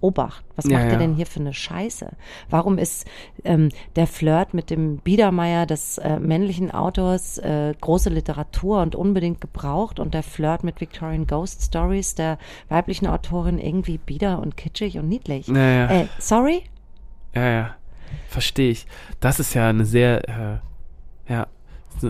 [0.00, 0.98] Obacht, was Ja, macht ihr ja.
[0.98, 2.10] denn hier für eine Scheiße?
[2.50, 3.06] Warum ist
[3.44, 9.40] ähm, der Flirt mit dem Biedermeier des äh, männlichen Autors äh, große Literatur und unbedingt
[9.40, 14.98] gebraucht und der Flirt mit Victorian Ghost Stories der weiblichen Autorin irgendwie bieder und kitschig
[14.98, 15.48] und niedlich?
[15.48, 15.86] ja, ja.
[16.02, 16.62] Äh, sorry?
[17.34, 17.76] Ja, ja.
[18.28, 18.86] Verstehe ich.
[19.20, 20.58] Das ist ja eine sehr, äh,
[21.28, 21.46] ja,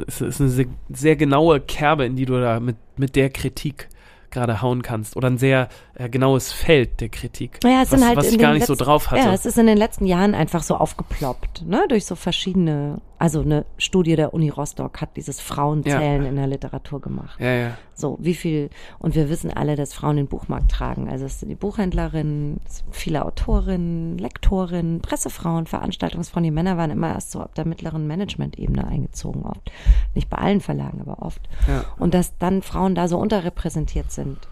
[0.06, 3.88] es ist eine sehr, sehr genaue Kerbe, in die du da mit, mit der Kritik
[4.30, 5.16] gerade hauen kannst.
[5.16, 7.60] Oder ein sehr äh, genaues Feld der Kritik.
[7.62, 9.22] Naja, es was, sind halt was ich gar nicht so letzten- drauf hatte.
[9.22, 11.86] Ja, es ist in den letzten Jahren einfach so aufgeploppt, ne?
[11.88, 17.00] Durch so verschiedene, also eine Studie der Uni Rostock hat dieses Frauenzählen in der Literatur
[17.00, 17.40] gemacht.
[17.40, 17.78] ja, ja.
[17.94, 21.08] So, wie viel, und wir wissen alle, dass Frauen den Buchmarkt tragen.
[21.08, 26.44] Also es sind die Buchhändlerinnen, es sind viele Autorinnen, Lektorinnen, Pressefrauen, Veranstaltungsfrauen.
[26.44, 29.72] Die Männer waren immer erst so ab der mittleren Management-Ebene eingezogen oft.
[30.14, 31.48] Nicht bei allen Verlagen, aber oft.
[31.66, 31.86] Ja.
[31.98, 34.46] Und dass dann Frauen da so unterrepräsentiert sind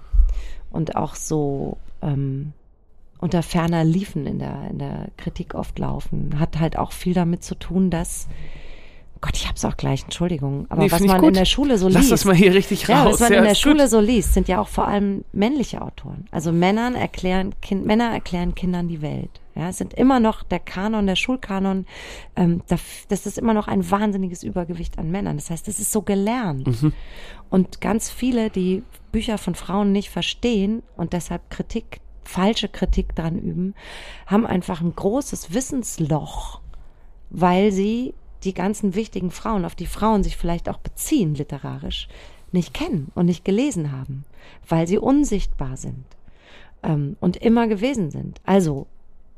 [0.71, 2.55] und auch so ähm,
[3.25, 7.43] unter ferner Liefen in der, in der Kritik oft laufen, hat halt auch viel damit
[7.43, 8.29] zu tun, dass
[9.23, 10.67] Gott, ich hab's auch gleich, Entschuldigung.
[10.69, 11.29] Aber Nee, was man gut.
[11.29, 12.13] in der Schule so Lass liest.
[12.13, 13.15] das mal hier richtig Ja, raus.
[13.15, 13.89] was man ja, in der Schule gut.
[13.91, 16.27] so liest, sind ja auch vor allem männliche Autoren.
[16.31, 19.41] Also Männern erklären, kind, Männer erklären Kindern die Welt.
[19.55, 21.87] Ja, es sind immer noch der Kanon, der Schulkanon,
[22.37, 22.77] ähm, da,
[23.09, 25.37] das ist immer noch ein wahnsinniges Übergewicht an Männern.
[25.39, 26.67] Das heißt, es ist so gelernt.
[26.83, 26.93] Mhm.
[27.49, 33.39] Und ganz viele, die Bücher von Frauen nicht verstehen und deshalb Kritik, falsche Kritik dran
[33.39, 33.75] üben,
[34.27, 36.61] haben einfach ein großes Wissensloch,
[37.31, 42.09] weil sie die ganzen wichtigen Frauen, auf die Frauen sich vielleicht auch beziehen literarisch,
[42.53, 44.25] nicht kennen und nicht gelesen haben,
[44.69, 46.05] weil sie unsichtbar sind
[46.83, 48.41] ähm, und immer gewesen sind.
[48.45, 48.87] Also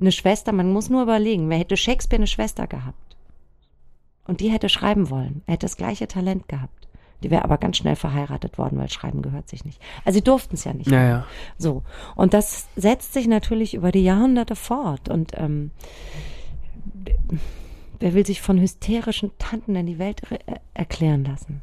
[0.01, 3.16] eine Schwester, man muss nur überlegen, wer hätte Shakespeare eine Schwester gehabt
[4.27, 6.86] und die hätte schreiben wollen, er hätte das gleiche Talent gehabt.
[7.22, 9.81] Die wäre aber ganz schnell verheiratet worden, weil Schreiben gehört sich nicht.
[10.05, 10.90] Also sie durften es ja nicht.
[10.90, 11.24] Ja, ja.
[11.59, 11.83] So.
[12.14, 15.09] Und das setzt sich natürlich über die Jahrhunderte fort.
[15.09, 15.70] Und ähm,
[18.00, 20.38] wer will sich von hysterischen Tanten in die Welt äh,
[20.74, 21.62] erklären lassen?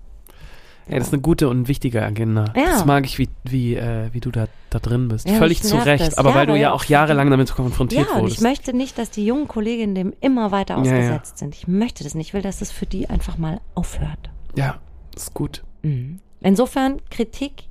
[0.88, 2.52] Ja, das ist eine gute und wichtige Agenda.
[2.58, 2.66] Ja.
[2.72, 5.26] Das mag ich, wie, wie, äh, wie du da, da drin bist.
[5.30, 6.18] Ja, Völlig zu Recht, das.
[6.18, 8.40] aber Ja, weil du ja auch jahrelang damit konfrontiert Ja, und wurdest.
[8.40, 11.56] ich möchte nicht, dass die jungen Kollegen dem immer weiter ausgesetzt sind.
[11.56, 12.28] Ich möchte das nicht.
[12.30, 14.30] Ich will, dass es für die einfach mal aufhört.
[14.56, 14.76] ja,
[15.16, 15.64] ist gut.
[15.82, 16.20] Mhm.
[16.42, 17.64] Insofern Kritik,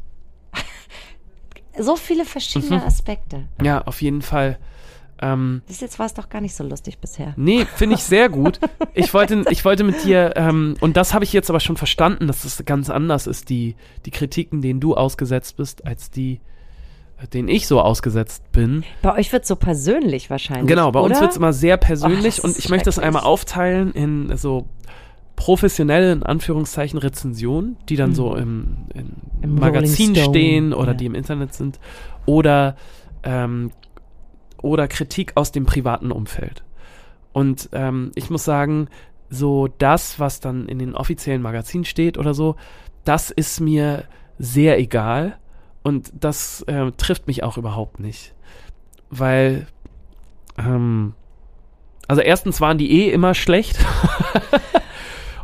[1.78, 2.86] so viele verschiedene Mhm.
[2.86, 3.48] Aspekte.
[3.62, 4.58] Ja, auf jeden Fall.
[5.20, 7.32] Ähm, Bis jetzt war es doch gar nicht so lustig bisher.
[7.36, 8.58] Nee, finde ich sehr gut.
[8.92, 12.26] Ich wollte, ich wollte mit dir, ähm, und das habe ich jetzt aber schon verstanden,
[12.26, 16.40] dass es ganz anders ist, die, die Kritiken, denen du ausgesetzt bist, als die,
[17.22, 18.82] äh, denen ich so ausgesetzt bin.
[19.00, 20.66] Bei euch wird so persönlich wahrscheinlich.
[20.66, 21.20] Genau, bei uns oder?
[21.20, 23.06] wird es immer sehr das persönlich ist und ich möchte das schrecklich.
[23.06, 24.66] einmal aufteilen in so
[25.36, 29.50] professionelle, in Anführungszeichen, Rezensionen, die dann so im, in, Mhm.
[29.50, 30.96] Im Magazin stehen oder ja.
[30.96, 31.80] die im Internet sind
[32.26, 32.76] oder,
[33.22, 33.72] ähm,
[34.60, 36.62] oder Kritik aus dem privaten Umfeld.
[37.32, 38.88] Und ähm, ich muss sagen,
[39.28, 42.56] so das, was dann in den offiziellen Magazinen steht oder so,
[43.04, 44.04] das ist mir
[44.38, 45.38] sehr egal
[45.82, 48.34] und das äh, trifft mich auch überhaupt nicht.
[49.10, 49.66] Weil,
[50.58, 51.14] ähm,
[52.06, 53.78] also erstens waren die eh immer schlecht.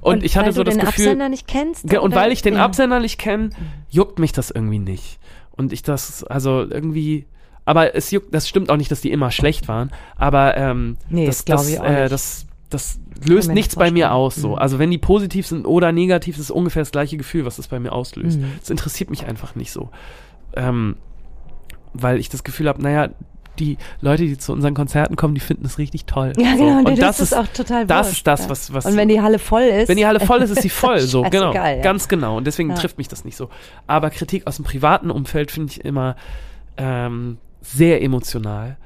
[0.09, 1.87] und, ich hatte weil so du das den Gefühl, Absender nicht kennst.
[1.89, 2.23] Ge- und oder?
[2.23, 2.65] weil ich den Ja.
[2.65, 3.51] Absender nicht kenne,
[3.91, 5.19] juckt mich das irgendwie nicht.
[5.53, 7.27] Und ich das, also irgendwie,
[7.65, 11.27] aber es juckt, das stimmt auch nicht, dass die immer schlecht waren, aber ähm, Nee,
[11.27, 14.37] das, das das, ich auch äh, das, das löst nichts nicht bei mir aus.
[14.37, 14.51] So.
[14.51, 14.59] Mhm.
[14.59, 17.81] Also wenn die positiv sind oder negativ, ist ungefähr das gleiche Gefühl, was das bei
[17.81, 18.39] mir auslöst.
[18.39, 18.53] Mhm.
[18.61, 19.91] Das interessiert mich einfach nicht so.
[20.55, 20.97] Ähm,
[21.95, 23.09] weil ich das Gefühl habe, naja,
[23.61, 26.33] die Leute, die zu unseren Konzerten kommen, die finden es richtig toll.
[26.39, 26.65] Ja, so.
[26.65, 29.09] genau, Und dir das ist auch total das wurscht, ist das, was, was Und wenn
[29.09, 29.89] die Halle voll ist.
[29.89, 31.01] wenn die Halle voll ist, ist sie voll.
[31.01, 31.53] So, genau.
[31.53, 31.83] Scheißegal, ja.
[31.83, 32.37] Ganz genau.
[32.37, 32.77] Und deswegen Ja.
[32.77, 33.49] trifft mich das nicht so.
[33.87, 36.17] Aber Kritik aus dem privaten Umfeld finde ich immer
[36.77, 38.77] ähm, sehr emotional.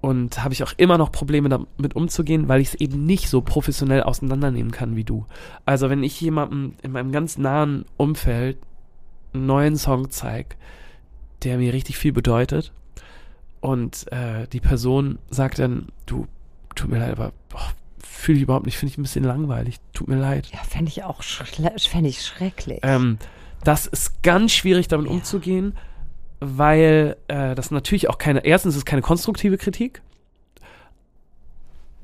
[0.00, 3.40] Und habe ich auch immer noch Probleme damit umzugehen, weil ich es eben nicht so
[3.40, 5.26] professionell auseinandernehmen kann wie du.
[5.64, 8.58] Also wenn ich jemandem in meinem ganz nahen Umfeld
[9.32, 10.56] einen neuen Song zeige,
[11.44, 12.72] der mir richtig viel bedeutet,
[13.62, 16.26] und äh, die Person sagt dann, du,
[16.74, 17.32] tut mir leid, aber
[18.02, 20.48] fühle ich überhaupt nicht, finde ich ein bisschen langweilig, tut mir leid.
[20.52, 22.80] Ja, fände ich auch fänd ich schrecklich.
[22.82, 23.18] Ähm,
[23.64, 25.12] das ist ganz schwierig, damit Ja.
[25.12, 25.76] umzugehen,
[26.40, 30.02] weil äh, das natürlich auch keine, erstens ist es keine konstruktive Kritik.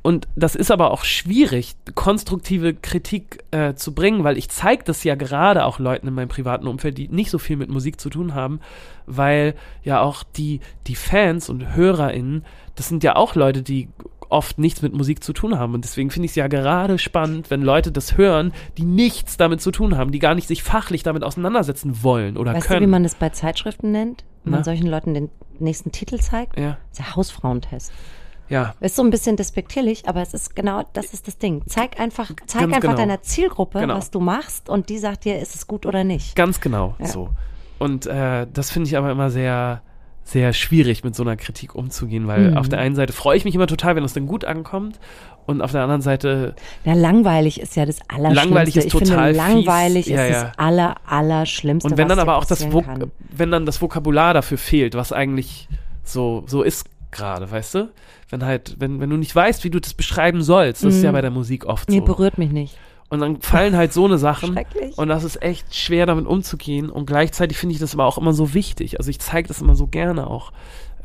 [0.02, 5.04] Und das ist aber auch schwierig, konstruktive Kritik äh, zu bringen, weil ich zeige das
[5.04, 8.08] ja gerade auch Leuten in meinem privaten Umfeld, die nicht so viel mit Musik zu
[8.08, 8.60] tun haben,
[9.06, 12.44] weil ja auch die, die Fans und HörerInnen,
[12.76, 13.88] das sind ja auch Leute, die
[14.30, 15.74] oft nichts mit Musik zu tun haben.
[15.74, 19.60] Und deswegen finde ich es ja gerade spannend, wenn Leute das hören, die nichts damit
[19.60, 22.80] zu tun haben, die gar nicht sich fachlich damit auseinandersetzen wollen oder weißt können.
[22.80, 24.24] du, wie man das bei Zeitschriften nennt?
[24.44, 24.64] Wenn man Na?
[24.64, 26.58] solchen Leuten den nächsten Titel zeigt?
[26.58, 27.92] ja, Das ist der Hausfrauentest.
[28.48, 31.62] Ja, Ist so ein bisschen despektierlich, aber es ist genau, das ist das Ding.
[31.66, 32.94] Zeig einfach, zeig Ganz einfach genau.
[32.96, 33.96] deiner Zielgruppe, Genau.
[33.96, 36.34] was du machst und die sagt dir, ist es gut oder nicht.
[36.36, 37.06] ganz genau Ja.
[37.06, 37.28] so.
[37.78, 39.82] Und äh, das finde ich aber immer sehr,
[40.24, 42.56] sehr schwierig, mit so einer Kritik umzugehen, weil Mhm.
[42.58, 44.98] auf der einen Seite freue ich mich immer total, wenn es dann gut ankommt.
[45.46, 48.34] Und auf der anderen Seite, Ja, langweilig ist ja das Allerschlimmste.
[48.48, 50.14] Langweilig ist ich total finde, langweilig fies.
[50.14, 50.44] Ja, ist ja.
[50.44, 53.10] das Aller, Allerschlimmste, und wenn dann aber auch das, kann.
[53.30, 55.68] wenn dann das Vokabular dafür fehlt, was eigentlich
[56.04, 57.90] so, so ist gerade, weißt du?
[58.30, 61.04] Wenn halt, wenn, wenn du nicht weißt, wie du das beschreiben sollst, das ist Mhm.
[61.06, 62.04] ja bei der Musik oft Nee, so.
[62.04, 62.76] berührt mich nicht.
[63.10, 64.52] Und dann fallen halt so eine Sachen.
[64.52, 64.98] Schrecklich.
[64.98, 66.90] Und das ist echt schwer, damit umzugehen.
[66.90, 68.98] Und gleichzeitig finde ich das aber auch immer so wichtig.
[68.98, 70.52] Also ich zeige das immer so gerne auch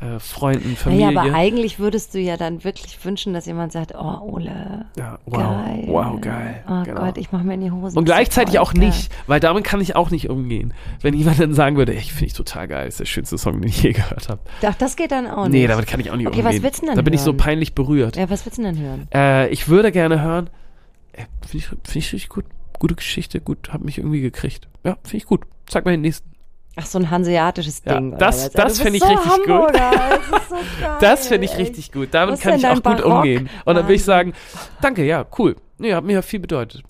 [0.00, 1.06] äh, Freunden, Familie.
[1.12, 5.18] Naja, aber eigentlich würdest du ja dann wirklich wünschen, dass jemand sagt, oh, Ole, ja,
[5.26, 5.84] wow, geil.
[5.86, 6.64] wow, geil.
[6.68, 7.00] Oh genau.
[7.00, 7.98] Gott, ich mache mir in die Hose.
[7.98, 8.86] und gleichzeitig auch geil.
[8.86, 10.74] nicht, weil damit kann ich auch nicht umgehen.
[11.00, 13.68] Wenn jemand dann sagen würde, ich finde ich total geil, ist der schönste Song, den
[13.68, 14.40] ich je gehört habe.
[14.64, 15.52] Ach, das geht dann auch nicht.
[15.52, 16.62] Nee, damit kann ich auch nicht Okay, was umgehen.
[16.62, 18.16] willst du denn da bin ich so peinlich berührt.
[18.16, 19.08] Ja, was willst du denn hören?
[19.14, 20.50] Äh, ich würde gerne hören,
[21.12, 22.44] äh, finde ich, find ich richtig gut.
[22.80, 24.68] Gute Geschichte, gut, hat mich irgendwie gekriegt.
[24.82, 25.42] Ja, finde ich gut.
[25.66, 26.28] Zeig mal den nächsten.
[26.76, 28.16] Ach, so ein hanseatisches Ja, Ding.
[28.18, 29.48] das- das Du find bist ich so richtig gut.
[29.48, 29.90] Hamburger,
[30.30, 30.56] Das ist so.
[31.00, 32.08] Das finde ich richtig gut.
[32.12, 33.16] Damit kann ich auch dein gut Barock?
[33.18, 33.48] umgehen.
[33.64, 34.32] Und dann will ich sagen,
[34.80, 35.56] danke, ja, cool.
[35.78, 36.82] Nee, hat mir ja viel bedeutet.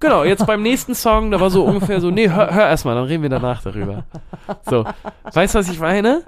[0.00, 2.94] Genau, jetzt beim nächsten Song, da war so ungefähr so, nee, hör, hör erst mal,
[2.96, 4.04] dann reden wir danach darüber.
[4.68, 4.84] So.
[5.32, 6.22] Weißt du, was ich meine?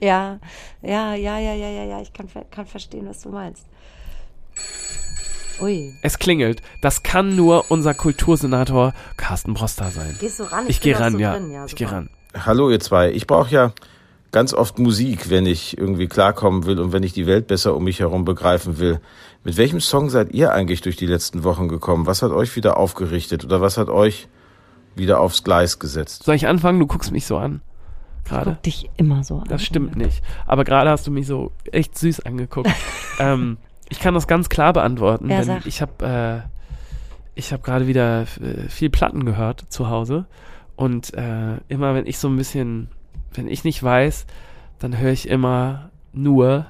[0.00, 0.38] Ja,
[0.82, 2.00] ja, ja, ja, ja, ja, ja.
[2.00, 3.66] Ich kann, kann verstehen, was du meinst.
[5.60, 5.92] Ui.
[6.02, 6.62] Es klingelt.
[6.82, 10.16] Das kann nur unser Kultursenator Carsten Broster sein.
[10.20, 10.64] Gehst du ran?
[10.68, 11.32] Ich bin gehe ran, so ja.
[11.34, 11.50] drin.
[11.50, 12.08] ja Ich gehe ran.
[12.34, 13.10] Hallo ihr zwei.
[13.10, 13.72] Ich brauche ja
[14.32, 17.84] ganz oft Musik, wenn ich irgendwie klarkommen will und wenn ich die Welt besser um
[17.84, 19.00] mich herum begreifen will.
[19.42, 22.06] Mit welchem Song seid ihr eigentlich durch die letzten Wochen gekommen?
[22.06, 24.28] Was hat euch wieder aufgerichtet oder was hat euch
[24.94, 26.22] wieder aufs Gleis gesetzt?
[26.24, 26.78] Soll ich anfangen?
[26.78, 27.62] Du guckst mich so an.
[28.24, 28.52] Gerade.
[28.52, 29.48] Guck dich immer so an.
[29.48, 30.22] Das stimmt nicht.
[30.46, 32.70] Aber gerade hast du mich so echt süß angeguckt.
[33.18, 33.56] ähm,
[33.88, 35.66] ich kann das ganz klar beantworten, Ja, denn sag.
[35.66, 36.48] ich habe äh,
[37.34, 40.26] ich habe gerade wieder äh, viel Platten gehört zu Hause
[40.80, 42.88] und äh, immer wenn ich so ein bisschen,
[43.34, 44.24] wenn ich nicht weiß,
[44.78, 46.64] dann höre ich immer nur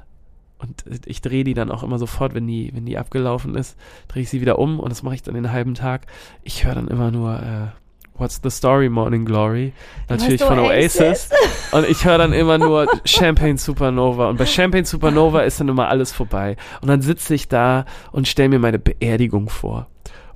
[0.59, 4.25] und ich drehe die dann auch immer sofort, wenn die wenn die abgelaufen ist, drehe
[4.25, 6.09] ich sie wieder um und das mache ich dann den halben Tag.
[6.42, 9.73] Ich höre dann immer nur äh, What's the Story Morning Glory
[10.09, 11.31] natürlich von Oasis.
[11.73, 14.29] Und ich höre dann immer nur Champagne Supernova.
[14.29, 16.57] Und bei Champagne Supernova ist dann immer alles vorbei.
[16.83, 19.87] Und dann sitze ich da und stelle mir meine Beerdigung vor.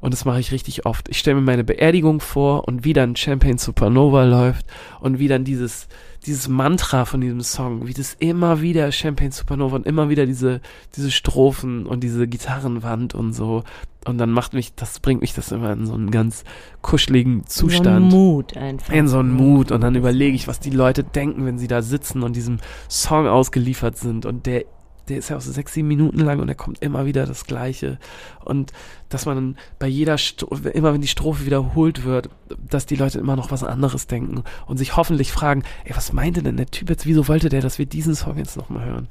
[0.05, 1.09] Und das mache ich richtig oft.
[1.09, 4.67] Ich stelle mir meine Beerdigung vor und wie dann Champagne Supernova läuft
[5.01, 5.88] und wie dann dieses,
[6.27, 10.61] dieses Mantra von diesem Song, wie das immer wieder Champagne Supernova und immer wieder diese,
[10.95, 13.64] diese Strophen und diese Gitarrenwand und so.
[14.05, 16.45] Und dann macht mich, das bringt mich das immer in so einen ganz
[16.83, 18.93] kuscheligen So ein Zustand Mut einfach.
[18.93, 21.81] in so einen Mut und dann überlege ich, was die Leute denken, wenn sie da
[21.81, 22.59] sitzen und diesem
[22.90, 24.67] Song ausgeliefert sind und der
[25.09, 27.45] der ist ja auch so sechs, sieben Minuten lang und er kommt immer wieder das
[27.45, 27.99] Gleiche.
[28.45, 28.73] Und
[29.09, 32.31] dass man dann bei jeder, Stro immer wenn die Strophe wiederholt wird,
[32.69, 36.43] dass die Leute immer noch was anderes denken und sich hoffentlich fragen, ey, was meinte
[36.43, 39.09] denn der Typ jetzt, wieso wollte der, dass wir diesen Song jetzt nochmal hören?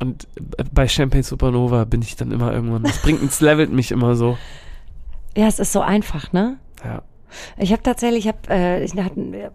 [0.00, 3.90] Und äh, bei Champagne Supernova bin ich dann immer irgendwann, das bringt, es levelt mich
[3.90, 4.38] immer so.
[5.36, 6.58] Ja, es ist so einfach, ne?
[6.84, 7.02] Ja.
[7.56, 9.50] Ich habe tatsächlich, ich habe, äh, ich hatte,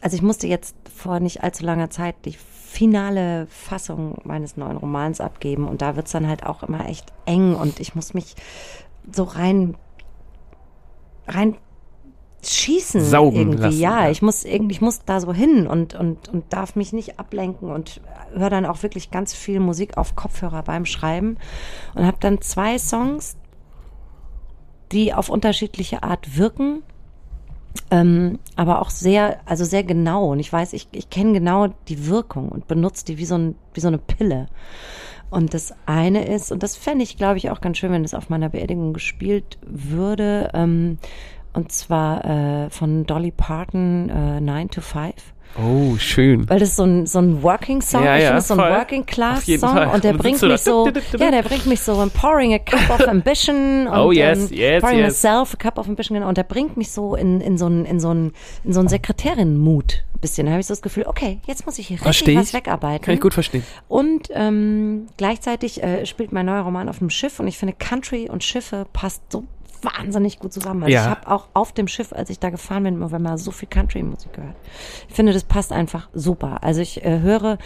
[0.00, 2.34] also ich musste jetzt vor nicht allzu langer Zeit die
[2.74, 7.54] finale Fassung meines neuen Romans abgeben und da wird's dann halt auch immer echt eng
[7.54, 8.34] und ich muss mich
[9.12, 9.76] so rein,
[11.28, 11.56] rein
[12.42, 13.62] schießen Saugen irgendwie.
[13.62, 14.10] lassen, ja, ja.
[14.10, 17.70] ich muss irgendwie, ich muss da so hin und und und darf mich nicht ablenken
[17.70, 18.00] und
[18.34, 21.38] höre dann auch wirklich ganz viel Musik auf Kopfhörer beim Schreiben
[21.94, 23.36] und habe dann zwei Songs,
[24.90, 26.82] die auf unterschiedliche Art wirken,
[27.90, 30.32] ähm, aber auch sehr, also sehr genau.
[30.32, 33.54] Und ich weiß, ich, ich kenne genau die Wirkung und benutze die wie so, ein,
[33.72, 34.46] wie so eine Pille.
[35.30, 38.14] Und das eine ist, und das fände ich, glaube ich, auch ganz schön, wenn es
[38.14, 40.98] auf meiner Beerdigung gespielt würde, ähm,
[41.52, 45.33] und zwar äh, von Dolly Parton, äh, 9 to 5.
[45.56, 46.48] Oh, schön.
[46.48, 48.60] Weil das ist so ein, so ein Working-Song, Ja, ich ja, finde es so ein
[48.60, 48.70] voll.
[48.70, 49.88] Working Class Song Fall.
[49.94, 50.88] und der Und bringt mich so,
[51.18, 54.56] ja, der bringt mich so in pouring a cup of ambition und Oh, yes, ähm,
[54.56, 55.06] yes, pouring yes.
[55.22, 57.84] myself a cup of ambition genau und der bringt mich so in, in so ein
[57.84, 58.32] in so ein
[58.64, 60.46] in so ein Sekretärin-Mut ein bisschen.
[60.46, 62.54] Da habe ich so das Gefühl, okay, jetzt muss ich hier richtig Versteh was ich.
[62.54, 63.04] wegarbeiten.
[63.04, 63.62] Kann ich gut verstehen.
[63.88, 68.28] Und ähm, gleichzeitig äh, spielt mein neuer Roman auf einem Schiff und ich finde Country
[68.28, 69.44] und Schiffe passt so
[69.84, 70.82] wahnsinnig gut zusammen.
[70.84, 71.02] Also Ja.
[71.02, 73.68] ich habe auch auf dem Schiff, als ich da gefahren bin, wenn man so viel
[73.68, 74.56] Country-Musik gehört.
[75.08, 76.62] Ich finde, das passt einfach super.
[76.62, 77.58] Also ich äh, höre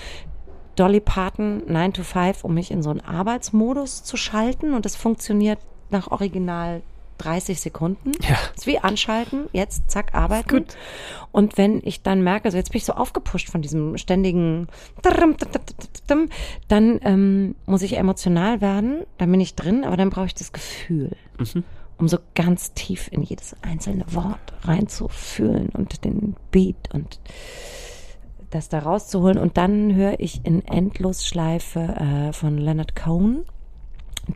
[0.76, 4.94] Dolly Parton 9 to 5, um mich in so einen Arbeitsmodus zu schalten und das
[4.96, 5.58] funktioniert
[5.90, 6.82] nach original
[7.18, 8.12] 30 Sekunden.
[8.22, 8.36] Ja.
[8.54, 10.48] ist wie anschalten, jetzt zack, arbeiten.
[10.48, 10.76] gut.
[11.32, 14.68] Und wenn ich dann merke, also jetzt bin ich so aufgepusht von diesem ständigen,
[16.68, 20.52] dann ähm, muss ich emotional werden, dann bin ich drin, aber dann brauche ich das
[20.52, 21.16] Gefühl,
[21.98, 27.20] um so ganz tief in jedes einzelne Wort reinzufühlen und den Beat und
[28.50, 29.38] das da rauszuholen.
[29.38, 33.44] Und dann höre ich in Endlosschleife äh, von Leonard Cohen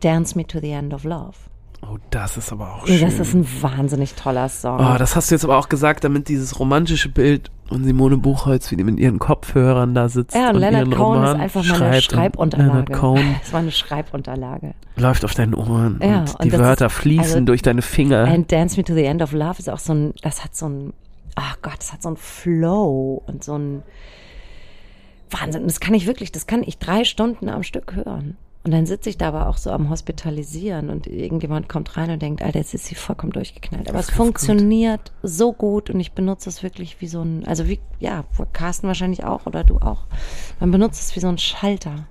[0.01, 1.52] Dance Me to the End of Love.
[1.91, 3.01] Oh, das ist aber auch schön.
[3.01, 4.79] das ist ein wahnsinnig toller Song.
[4.79, 8.71] Oh, das hast du jetzt aber auch gesagt, damit dieses romantische Bild und Simone Buchholz,
[8.71, 11.41] wie die mit ihren Kopfhörern da sitzt Ja, und und Leonard ihren Cohen Roman ist
[11.41, 11.95] einfach schreibt.
[11.95, 12.69] und Schreibunterlage.
[12.71, 14.73] Leonard Cohen Das war eine Schreibunterlage.
[14.95, 18.25] läuft auf deinen Ohren Ja, und und die Wörter ist- fließen also- durch deine Finger.
[18.25, 20.67] And Dance Me to the End of Love ist auch so ein, das hat so
[20.69, 20.93] ein,
[21.35, 23.83] ach Gott, das hat so ein Flow und so ein
[25.31, 25.63] Wahnsinn.
[25.63, 28.37] Das kann ich wirklich, das kann ich drei Stunden am Stück hören.
[28.65, 32.21] Und dann sitze ich da aber auch so am Hospitalisieren und irgendjemand kommt rein und
[32.21, 33.89] denkt, Alter, jetzt ist sie vollkommen durchgeknallt.
[33.89, 37.67] Aber Das es funktioniert so gut und ich benutze es wirklich wie so ein, also
[37.67, 38.23] wie, ja,
[38.53, 40.05] Carsten wahrscheinlich auch oder du auch.
[40.61, 42.07] Man benutzt es wie so ein Schalter.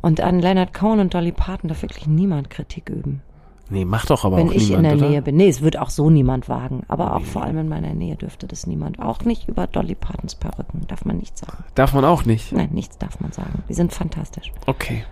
[0.00, 3.22] Und an Leonard Cohen und Dolly Parton darf wirklich niemand Kritik üben
[3.70, 5.08] nee, mach doch aber wenn auch ich niemand, in der oder?
[5.08, 5.36] Nähe bin.
[5.36, 6.82] Nee, es wird auch so niemand wagen.
[6.88, 9.00] Aber auch vor allem in meiner Nähe dürfte das niemand.
[9.00, 11.64] Auch nicht über Dolly Partons Perücken, darf man nicht sagen.
[11.74, 12.52] Darf man auch nicht.
[12.52, 13.62] Nein, nichts darf man sagen.
[13.68, 14.52] Die sind fantastisch.
[14.66, 15.04] Okay.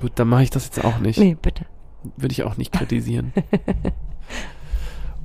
[0.00, 1.18] Gut, dann mache ich das jetzt auch nicht.
[1.18, 1.64] Nee, bitte.
[2.16, 3.32] Würde ich auch nicht kritisieren.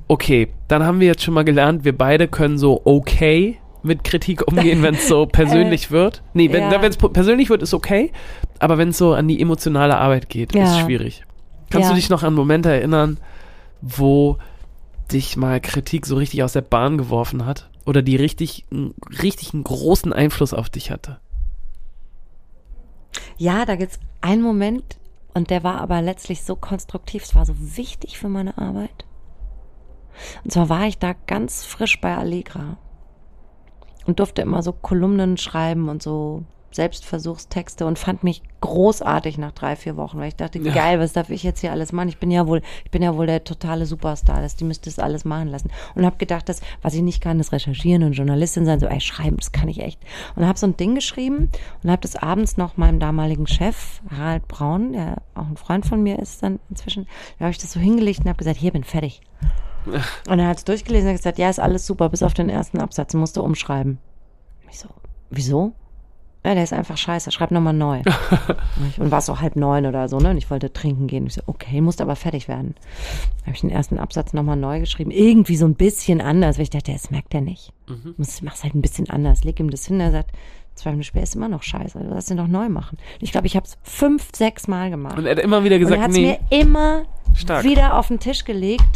[0.08, 4.46] Okay, dann haben wir jetzt schon mal gelernt, wir beide können so okay mit Kritik
[4.46, 6.22] umgehen, wenn es so persönlich wird.
[6.34, 6.82] Nee, wenn ja.
[6.82, 8.12] es persönlich wird, ist okay,
[8.58, 10.64] aber wenn es so an die emotionale Arbeit geht, Ja.
[10.64, 11.22] ist schwierig.
[11.70, 11.94] Kannst Ja.
[11.94, 13.18] du dich noch an Momente erinnern,
[13.80, 14.38] wo
[15.12, 17.68] dich mal Kritik so richtig aus der Bahn geworfen hat?
[17.84, 18.64] Oder die richtig,
[19.22, 21.18] richtig einen großen Einfluss auf dich hatte?
[23.38, 24.98] Ja, da gibt's einen Moment
[25.34, 29.04] und der war aber letztlich so konstruktiv, es war so wichtig für meine Arbeit.
[30.44, 32.78] Und zwar war ich da ganz frisch bei Allegra
[34.06, 36.44] und durfte immer so Kolumnen schreiben und so
[36.76, 40.72] Selbstversuchstexte und fand mich großartig nach drei, vier Wochen, weil ich dachte, Ja.
[40.72, 42.08] geil, was darf ich jetzt hier alles machen?
[42.08, 44.98] Ich bin ja wohl, ich bin ja wohl der totale Superstar, das, die müsste das
[44.98, 45.70] alles machen lassen.
[45.94, 49.00] Und habe gedacht, das, was ich nicht kann, ist recherchieren und Journalistin sein, so, ey,
[49.00, 50.00] schreiben, das kann ich echt.
[50.36, 51.50] Und habe so ein Ding geschrieben
[51.82, 56.02] und habe das abends noch meinem damaligen Chef, Harald Braun, der auch ein Freund von
[56.02, 57.06] mir ist dann inzwischen,
[57.38, 59.20] da habe ich das so hingelegt und habe gesagt, hier, bin fertig.
[60.28, 62.80] Und er hat es durchgelesen und gesagt, ja, ist alles super, bis auf den ersten
[62.80, 63.98] Absatz, musst du umschreiben.
[64.68, 64.88] Ich so,
[65.30, 65.74] wieso?
[66.46, 68.02] Ja, der ist einfach scheiße, schreib nochmal neu.
[68.98, 70.30] und war so halb neun oder so, ne?
[70.30, 71.26] Und ich wollte trinken gehen.
[71.26, 72.76] Ich so, okay, musste aber fertig werden.
[73.42, 75.10] Habe ich den ersten Absatz nochmal neu geschrieben.
[75.10, 77.72] Irgendwie so ein bisschen anders, weil ich dachte, das merkt er nicht.
[78.16, 79.42] Ich mach's halt ein bisschen anders.
[79.42, 80.30] Leg ihm das hin, er sagt,
[80.76, 81.98] zwei Minuten später ist immer noch scheiße.
[81.98, 82.96] Du sollst ihn doch neu machen.
[83.20, 85.18] Ich glaube, ich habe es fünf, sechs Mal gemacht.
[85.18, 86.38] Und er hat immer wieder Und gesagt, er hat es nee.
[86.50, 87.02] mir immer
[87.34, 87.64] Stark.
[87.64, 88.95] wieder auf den Tisch gelegt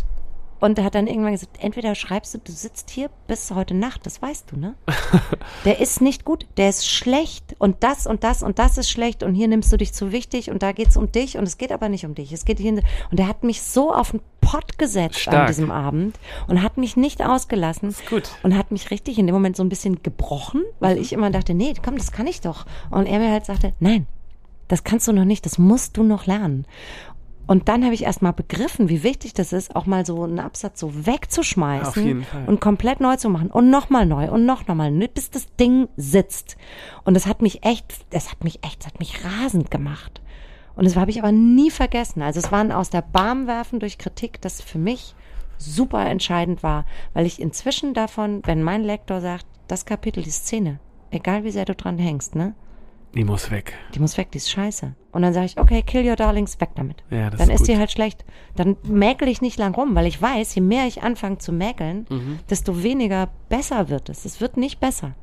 [0.61, 4.07] und er hat dann irgendwann gesagt, entweder schreibst du, du sitzt hier bis heute Nacht,
[4.07, 4.75] das weißt du, ne?
[5.65, 9.23] Der ist nicht gut, der ist schlecht und das und das und das ist schlecht
[9.23, 11.73] und hier nimmst du dich zu wichtig und da geht's um dich und es geht
[11.73, 12.33] aber nicht um dich.
[12.33, 12.73] Es geht hier
[13.11, 15.47] und er hat mich so auf den Pott gesetzt an Stark.
[15.49, 18.31] diesem Abend und hat mich nicht ausgelassen Ist gut.
[18.43, 21.55] und hat mich richtig in dem Moment so ein bisschen gebrochen, weil ich immer dachte,
[21.55, 22.65] nee, komm, das kann ich doch.
[22.91, 24.07] Und er mir halt sagte, nein,
[24.69, 26.65] das kannst du noch nicht, das musst du noch lernen.
[27.51, 30.39] Und dann habe ich erst mal begriffen, wie wichtig das ist, auch mal so einen
[30.39, 35.31] Absatz so wegzuschmeißen und komplett neu zu machen und nochmal neu und noch nochmal, bis
[35.33, 36.57] das Ding sitzt.
[37.03, 40.21] Und das hat mich echt, das hat mich echt, das hat mich rasend gemacht.
[40.77, 42.23] Und das habe ich aber nie vergessen.
[42.23, 45.17] Also es waren aus der Bahn werfen durch Kritik, das für mich
[45.59, 50.79] super entscheidend war, weil ich inzwischen davon, wenn mein Lektor sagt, das Kapitel, die Szene,
[51.11, 52.55] egal wie sehr du dran hängst, ne,
[53.15, 53.75] Die muss weg.
[53.95, 54.95] die muss weg, die ist scheiße.
[55.13, 57.03] Und dann sage ich, okay, kill your darlings, weg damit.
[57.11, 58.25] Ja, das dann ist ist die halt schlecht.
[58.55, 62.07] Dann mäkel ich nicht lang rum, weil ich weiß, je mehr ich anfange zu mäkeln,
[62.09, 62.39] Mhm.
[62.49, 64.25] desto weniger besser wird es.
[64.25, 65.15] Es wird nicht besser.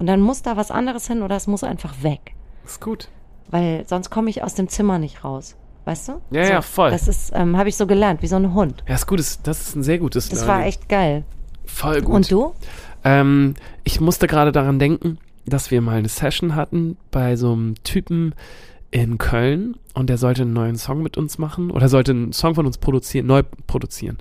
[0.00, 2.34] Und dann muss da was anderes hin oder es muss einfach weg.
[2.64, 3.08] Ist gut.
[3.48, 5.54] Weil sonst komme ich aus dem Zimmer nicht raus.
[5.84, 6.20] Weißt du?
[6.32, 6.90] Ja, ja, voll.
[6.90, 8.82] Das ist, ähm, habe ich so gelernt, wie so ein Hund.
[8.88, 9.20] Ja, ist gut.
[9.20, 10.58] Das ist ein sehr gutes Das Learning.
[10.62, 11.24] war echt geil.
[11.66, 12.12] Voll gut.
[12.14, 12.54] Und du?
[13.04, 13.54] Ähm,
[13.84, 18.34] ich musste gerade daran denken, dass wir mal eine Session hatten bei so einem Typen
[18.90, 22.54] in Köln und der sollte einen neuen Song mit uns machen oder sollte einen Song
[22.54, 24.18] von uns produzieren, neu produzieren.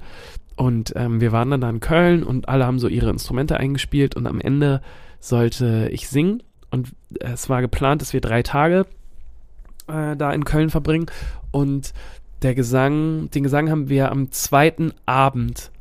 [0.55, 4.15] Und ähm, wir waren dann da in Köln und alle haben so ihre Instrumente eingespielt
[4.15, 4.82] und am Ende
[5.19, 8.86] sollte ich singen und es war geplant, dass wir drei Tage
[9.88, 11.07] äh, da in Köln verbringen
[11.51, 11.93] und
[12.41, 15.71] der Gesang, den Gesang haben wir am zweiten Abend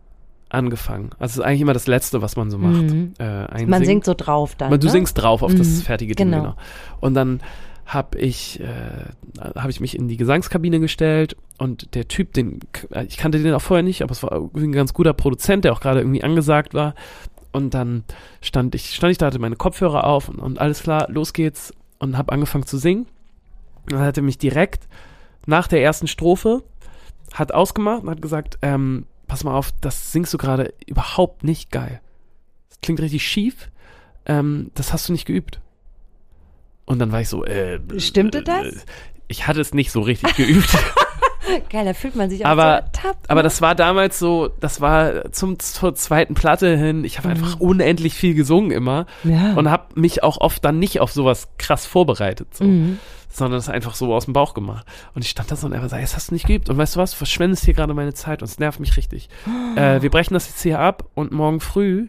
[0.53, 1.11] angefangen.
[1.19, 2.83] Also es ist eigentlich immer das Letzte, was man so macht.
[2.83, 3.15] Mhm.
[3.19, 4.69] Äh, Man singt so drauf dann.
[4.69, 4.93] Aber du ne?
[4.93, 6.43] singst drauf auf das Mhm, fertige Ding, genau.
[6.43, 6.57] genau.
[7.01, 7.41] Und dann
[7.87, 13.05] habe ich, äh, habe ich mich in die Gesangskabine gestellt und der Typ, den äh,
[13.05, 15.81] ich kannte den auch vorher nicht, aber es war ein ganz guter Produzent, der auch
[15.81, 16.95] gerade irgendwie angesagt war.
[17.51, 18.05] Und dann
[18.41, 21.73] stand ich, stand ich da, hatte meine Kopfhörer auf und, und alles klar, los geht's
[21.99, 23.07] und habe angefangen zu singen.
[23.85, 24.89] Und dann hat er mich direkt
[25.47, 26.63] nach der ersten Strophe
[27.35, 31.71] hat ausgemacht und hat gesagt, ähm, pass mal auf, das singst du gerade überhaupt nicht
[31.71, 32.03] geil.
[32.69, 33.71] Das klingt richtig schief.
[34.27, 35.59] Ähm, das hast du nicht geübt.
[36.85, 38.67] Und dann war ich so, äh, Stimmte äh, das?
[39.29, 40.69] Ich hatte es nicht so richtig geübt.
[41.71, 42.63] Geil, da fühlt man sich auch Aber-
[42.93, 43.31] so ertappt.
[43.31, 43.45] Aber ne?
[43.45, 47.03] das war damals so, das war zum, zur zweiten Platte hin.
[47.03, 49.55] Ich habe einfach unendlich viel gesungen immer ja.
[49.55, 52.99] und habe mich auch oft dann nicht auf sowas krass vorbereitet, so, Mhm.
[53.33, 54.87] Sondern es einfach so aus dem Bauch gemacht.
[55.15, 56.69] Und ich stand da so und er war so, das hast du nicht geübt.
[56.69, 59.29] Und weißt du was, du verschwendest hier gerade meine Zeit und es nervt mich richtig.
[59.77, 62.09] Äh, wir brechen das jetzt hier ab und morgen früh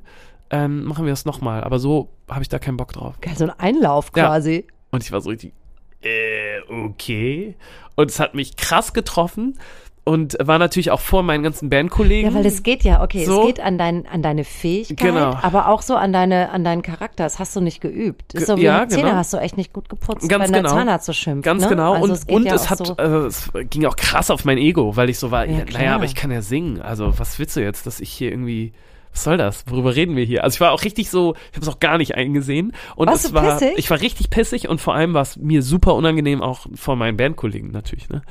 [0.49, 1.63] ähm, machen wir es nochmal.
[1.63, 3.15] Aber so habe ich da keinen Bock drauf.
[3.21, 4.27] Geil, so ein Einlauf Ja.
[4.27, 4.67] quasi.
[4.91, 5.53] Und ich war so richtig,
[6.01, 7.55] äh, okay.
[7.95, 9.57] Und es hat mich krass getroffen
[10.05, 12.31] und war natürlich auch vor meinen ganzen Bandkollegen.
[12.31, 13.41] Ja, weil das geht ja, okay, So.
[13.41, 15.37] es geht an, dein, an deine Fähigkeit, Genau.
[15.41, 17.23] aber auch so an, deine, an deinen Charakter.
[17.23, 18.33] Das hast du nicht geübt.
[18.33, 19.15] Ist so wie Ja, Zähne genau.
[19.15, 20.75] hast du echt nicht gut geputzt, Ganz wenn dein genau.
[20.75, 21.45] Zahnarzt so schimpft.
[21.45, 21.69] Ganz ne?
[21.69, 21.93] genau.
[21.93, 24.57] Also und es und ja es hat, so, also es ging auch krass auf mein
[24.57, 26.81] Ego, weil ich so war, Ja, naja, aber ich kann ja singen.
[26.81, 28.73] Also was willst du jetzt, dass ich hier irgendwie
[29.13, 29.63] was soll das?
[29.67, 30.43] Worüber reden wir hier?
[30.43, 32.73] Also ich war auch richtig so, ich habe es auch gar nicht eingesehen.
[32.95, 33.77] Und Warst es war, pissig?
[33.77, 37.15] ich war richtig pissig und vor allem war es mir super unangenehm, auch vor meinen
[37.15, 38.23] Bandkollegen natürlich, ne?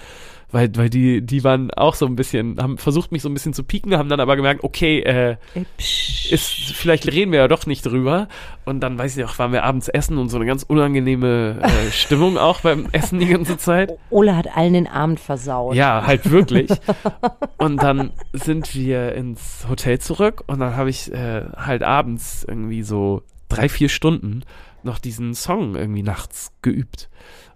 [0.53, 3.55] Weil, weil die, die waren auch so ein bisschen, haben versucht, mich so ein bisschen
[3.55, 5.36] zu pieken, haben dann aber gemerkt, okay, äh,
[5.78, 8.28] ist, vielleicht reden wir ja doch nicht drüber.
[8.66, 11.90] Und dann, weiß ich noch, waren wir abends essen und so eine ganz unangenehme äh,
[11.90, 13.98] Stimmung auch beim Essen die ganze Zeit.
[14.11, 15.74] Ole hat allen den Abend versaut.
[15.74, 16.70] Ja, halt wirklich.
[17.57, 22.82] Und dann sind wir ins Hotel zurück und dann habe ich äh, halt abends irgendwie
[22.82, 24.42] so drei, vier Stunden
[24.82, 27.09] noch diesen Song irgendwie nachts geübt.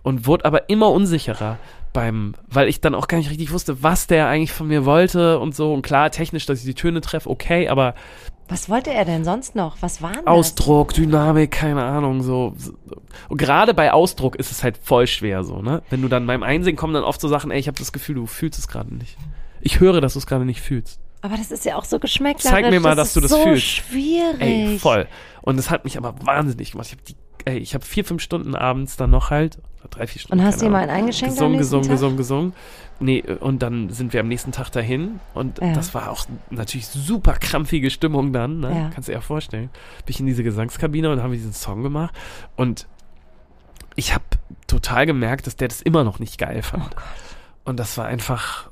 [0.03, 1.59] Und wurde aber immer unsicherer
[1.97, 5.39] beim, weil ich dann auch gar nicht richtig wusste, was der eigentlich von mir wollte
[5.39, 5.73] und so.
[5.73, 7.95] Und klar, technisch, dass ich die Töne treffe, okay, aber
[8.49, 9.79] Was wollte er denn sonst noch?
[9.81, 10.27] Was waren das?
[10.27, 12.55] Ausdruck, Dynamik, keine Ahnung, so.
[13.31, 15.83] Und gerade bei Ausdruck ist es halt voll schwer so, ne?
[15.89, 18.17] Wenn du dann beim Einsingen kommen dann oft so Sachen, ey, ich habe das Gefühl,
[18.17, 19.17] du fühlst es gerade nicht.
[19.63, 21.01] Ich höre, dass du es gerade nicht fühlst.
[21.23, 22.61] Aber das ist ja auch so geschmäcklerisch.
[22.63, 23.65] Zeig mir mal, dass ist du das so fühlst.
[23.65, 24.39] schwierig.
[24.39, 25.09] Ey, voll.
[25.41, 26.89] Und es hat mich aber wahnsinnig gemacht.
[26.89, 27.17] Ich habe die,
[27.51, 29.59] ey, ich habe vier, fünf Stunden abends dann noch halt,
[29.89, 30.41] drei, vier Stunden.
[30.41, 32.53] Und hast dir mal einen eingeschenkt Gesungen, gesungen, gesungen, gesungen.
[32.99, 35.75] Nee, und dann sind wir am nächsten Tag dahin und Ja.
[35.75, 38.69] das war auch natürlich super krampfige Stimmung dann, ne?
[38.71, 38.91] Ja.
[38.95, 39.69] Kannst du dir ja vorstellen.
[40.07, 42.15] Bin ich in diese Gesangskabine und habe diesen Song gemacht
[42.57, 42.87] und
[43.97, 44.25] ich habe
[44.67, 46.85] total gemerkt, dass der das immer noch nicht geil fand.
[46.97, 47.71] Oh.
[47.71, 48.71] Und das war einfach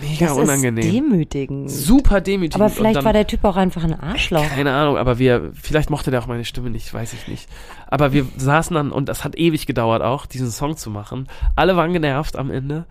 [0.00, 0.78] mega Das unangenehm.
[0.84, 1.70] ist demütigend.
[1.70, 2.60] Super demütigend.
[2.60, 4.46] Aber vielleicht dann- war der Typ auch einfach ein Arschloch.
[4.48, 7.48] keine Ahnung, aber wir, vielleicht mochte der auch meine Stimme nicht, weiß ich nicht.
[7.86, 11.26] Aber wir saßen dann und das hat ewig gedauert auch, diesen Song zu machen.
[11.56, 12.84] Alle waren genervt am Ende.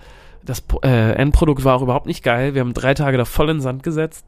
[0.44, 2.54] Das äh, Endprodukt war auch überhaupt nicht geil.
[2.54, 4.26] Wir haben drei Tage da voll in den Sand gesetzt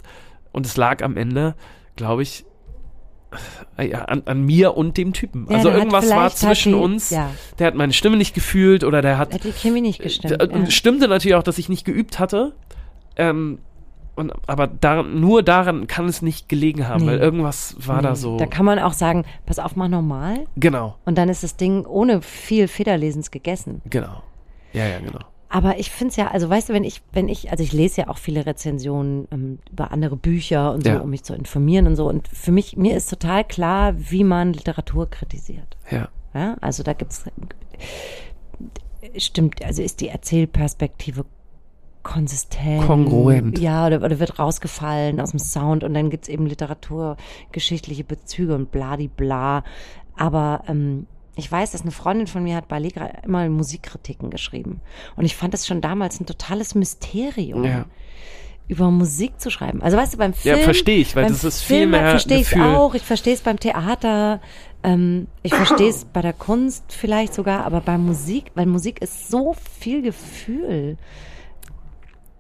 [0.52, 1.56] und es lag am Ende,
[1.96, 2.46] glaube ich,
[3.80, 5.48] ja, an, an mir und dem Typen.
[5.50, 7.10] Ja, also irgendwas war zwischen die- uns.
[7.10, 7.30] Ja,
[7.60, 10.42] Der hat meine Stimme nicht gefühlt oder der hat hat die Chemie nicht gestimmt.
[10.42, 10.72] äh, und ja.
[10.72, 12.54] stimmte natürlich auch, dass ich nicht geübt hatte.
[13.16, 13.60] Ähm,
[14.16, 17.12] und, aber daran, nur daran kann es nicht gelegen haben, Nee.
[17.12, 18.16] weil irgendwas war da Nee.
[18.18, 18.38] so.
[18.38, 20.46] Da kann man auch sagen, pass auf, mach nochmal.
[20.58, 23.82] genau, Und dann ist das Ding ohne viel Federlesens gegessen.
[23.90, 24.22] genau.
[24.74, 25.20] Ja, ja, genau.
[25.54, 28.02] Aber ich finde es ja, also weißt du, wenn ich, wenn ich, also ich lese
[28.02, 31.00] ja auch viele Rezensionen ähm, über andere Bücher und so, Ja.
[31.02, 32.08] um mich zu informieren und so.
[32.08, 35.76] Und für mich, mir ist total klar, wie man Literatur kritisiert.
[35.90, 36.08] Ja.
[36.34, 37.26] Ja, also da gibt's
[39.18, 41.26] stimmt, also ist die Erzählperspektive
[42.04, 42.84] konsistent.
[42.86, 43.60] Kongruent.
[43.60, 48.72] Ja, oder, oder wird rausgefallen aus dem Sound und dann gibt's eben literaturgeschichtliche Bezüge und
[48.72, 49.64] bladibla.
[50.16, 54.82] Aber ähm, ich weiß, dass eine Freundin von mir hat bei Allegra immer Musikkritiken geschrieben.
[55.16, 57.64] Und ich fand das schon damals ein totales Mysterium.
[57.64, 57.86] Ja.
[58.68, 59.82] Über Musik zu schreiben.
[59.82, 60.64] Also weißt du, beim Ja, Film.
[60.64, 62.94] verstehe ich, weil das ist viel Film mehr verstehe ich auch.
[62.96, 64.40] Ich verstehe es beim Theater.
[64.84, 69.30] Ähm, ich verstehe es bei der Kunst vielleicht sogar, aber bei Musik, weil Musik ist
[69.30, 70.98] so viel Gefühl.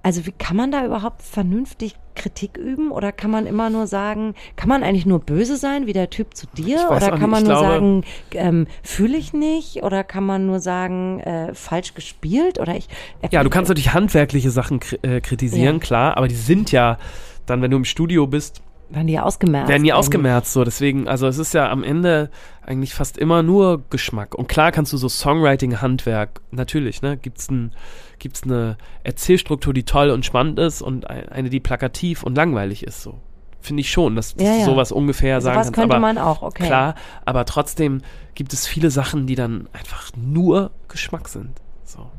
[0.03, 2.91] Also wie kann man da überhaupt vernünftig Kritik üben?
[2.91, 6.35] Oder kann man immer nur sagen, kann man eigentlich nur böse sein, wie der Typ
[6.35, 6.87] zu dir?
[6.89, 9.83] Oder kann man nur glaube- sagen, ähm, fühle ich nicht?
[9.83, 12.59] Oder kann man nur sagen, äh, falsch gespielt?
[12.59, 12.87] Oder ich.
[13.31, 15.79] Ja, du kannst natürlich handwerkliche Sachen äh, kritisieren, Ja.
[15.79, 16.97] klar, aber die sind ja
[17.45, 18.61] dann, wenn du im Studio bist,
[18.91, 19.69] Werden die ausgemerzt?
[19.69, 20.51] werden die ausgemerzt.
[20.53, 22.29] So, deswegen, also es ist ja am Ende
[22.65, 24.35] eigentlich fast immer nur Geschmack.
[24.35, 27.71] Und klar kannst du so Songwriting-Handwerk, natürlich, ne, gibt's ein,
[28.19, 32.83] gibt's eine Erzählstruktur, die toll und spannend ist und ein- eine, die plakativ und langweilig
[32.83, 33.01] ist.
[33.01, 33.19] So
[33.61, 34.65] finde ich schon, dass, dass Ja, ja.
[34.65, 35.75] sowas ungefähr sagen Sowas kannst.
[35.79, 36.65] könnte aber man auch, okay.
[36.65, 38.01] Klar, aber trotzdem
[38.35, 41.51] gibt es viele Sachen, die dann einfach nur Geschmack sind.
[41.85, 42.09] So.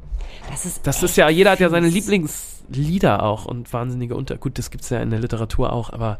[0.49, 1.89] Das ist, Das ist ja, jeder hat ja seine.
[1.89, 4.37] Lieblingslieder auch und wahnsinnige Unter.
[4.37, 6.19] Gut, das gibt's ja in der Literatur auch, aber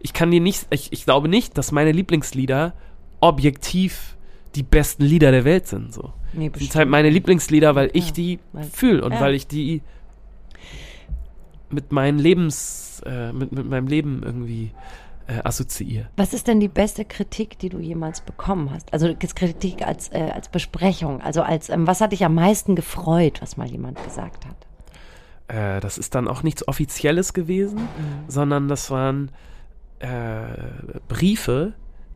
[0.00, 2.74] ich kann dir nicht, ich, ich glaube nicht, dass meine Lieblingslieder
[3.20, 4.16] objektiv
[4.54, 5.92] die besten Lieder der Welt sind.
[5.92, 6.12] So.
[6.32, 8.38] Nee, Das sind halt meine Lieblingslieder, weil ich Ja, die
[8.72, 9.20] fühle und ja.
[9.20, 9.82] weil ich die
[11.68, 14.72] mit meinem Lebens, äh, mit, mit meinem Leben irgendwie
[15.28, 16.08] äh, assoziiere.
[16.16, 18.92] Was ist denn die beste Kritik, die du jemals bekommen hast?
[18.92, 23.40] Also Kritik als, äh, als Besprechung, also als, ähm, was hat dich am meisten gefreut,
[23.40, 24.56] was mal jemand gesagt hat?
[25.46, 27.88] Äh, das ist dann auch nichts Offizielles gewesen,
[28.26, 29.30] sondern das waren
[30.00, 31.72] äh, Briefe,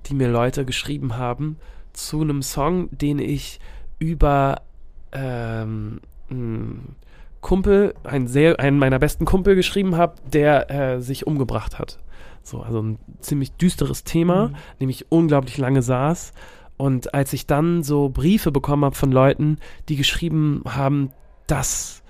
[0.07, 1.57] die mir Leute geschrieben haben
[1.93, 3.61] zu einem Song, den ich
[3.99, 4.62] über
[5.12, 6.97] ähm, einen
[7.41, 11.99] Kumpel, einen, sehr, einen meiner besten Kumpel geschrieben habe, der äh, sich umgebracht hat.
[12.43, 14.55] So, also ein ziemlich düsteres Thema, Mhm.
[14.80, 16.32] dem ich unglaublich lange saß.
[16.76, 19.59] Und als ich dann so Briefe bekommen habe von Leuten,
[19.89, 21.11] die geschrieben haben,
[21.47, 22.03] das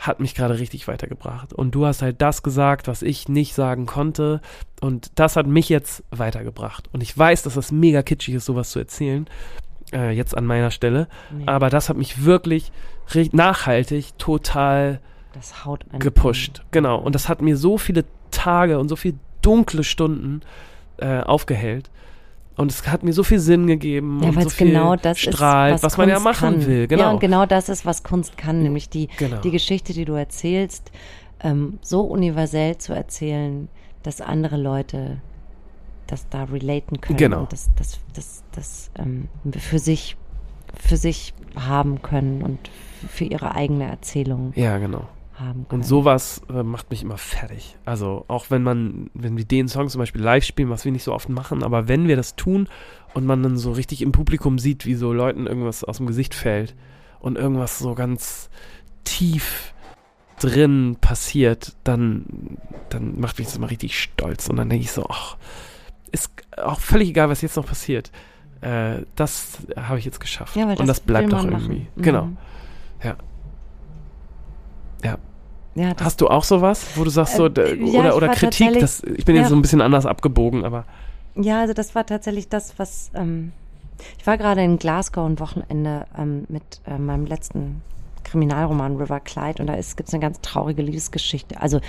[0.00, 1.52] hat mich gerade richtig weitergebracht.
[1.52, 4.40] Und du hast halt das gesagt, was ich nicht sagen konnte.
[4.80, 6.88] Und das hat mich jetzt weitergebracht.
[6.92, 9.26] Und ich weiß, dass das mega kitschig ist, sowas zu erzählen.
[9.92, 11.06] Äh, jetzt an meiner Stelle.
[11.30, 12.72] Nee, Aber das hat mich wirklich
[13.32, 15.00] nachhaltig total
[15.34, 16.62] das haut gepusht.
[16.70, 16.98] Genau.
[16.98, 20.40] Und das hat mir so viele Tage und so viel dunkle Stunden
[20.96, 21.90] äh, aufgehellt.
[22.60, 25.18] Und es hat mir so viel Sinn gegeben Ja, und weil so es genau das
[25.18, 26.66] strahlt, ist, was, man ja machen kann.
[26.66, 26.86] will.
[26.86, 27.02] Genau.
[27.02, 29.38] Ja, und genau das ist, was Kunst kann, nämlich die, Genau.
[29.40, 30.90] die Geschichte, die du erzählst,
[31.42, 33.68] ähm, so universell zu erzählen,
[34.02, 35.20] dass andere Leute
[36.06, 37.40] das da relaten können Genau.
[37.40, 40.16] und das, das, das, das ähm, für sich
[40.76, 42.58] für sich haben können und
[43.08, 45.08] für ihre eigene Erzählung Ja, genau.
[45.40, 45.82] Haben können.
[45.82, 47.76] Und sowas äh, macht mich immer fertig.
[47.84, 51.04] Also auch wenn man, wenn wir den Song zum Beispiel live spielen, was wir nicht
[51.04, 52.68] so oft machen, aber wenn wir das tun
[53.14, 56.34] und man dann so richtig im Publikum sieht, wie so Leuten irgendwas aus dem Gesicht
[56.34, 56.74] fällt
[57.18, 58.50] und irgendwas so ganz
[59.04, 59.74] tief
[60.38, 64.48] drin passiert, dann, dann macht mich das immer richtig stolz.
[64.48, 65.36] Und dann denke ich so, ach,
[66.12, 68.10] ist auch völlig egal, was jetzt noch passiert.
[68.60, 70.56] Äh, das habe ich jetzt geschafft.
[70.56, 71.80] ja, und das bleibt will doch irgendwie.
[71.80, 71.88] machen.
[71.96, 72.24] Genau.
[72.24, 72.38] Mhm.
[73.02, 73.16] Ja.
[75.02, 75.18] Ja.
[75.74, 79.02] Ja, Hast du auch sowas, wo du sagst so, Äh, ja, oder, oder Kritik, das,
[79.04, 79.48] ich bin jetzt ja.
[79.50, 80.84] so ein bisschen anders abgebogen, aber
[81.36, 83.52] Ja, also das war tatsächlich das, was ähm,
[84.18, 87.82] ich war gerade in Glasgow ein Wochenende ähm, mit äh, meinem letzten
[88.24, 91.60] Kriminalroman River Clyde und da gibt es eine ganz traurige Liebesgeschichte.
[91.60, 91.80] Also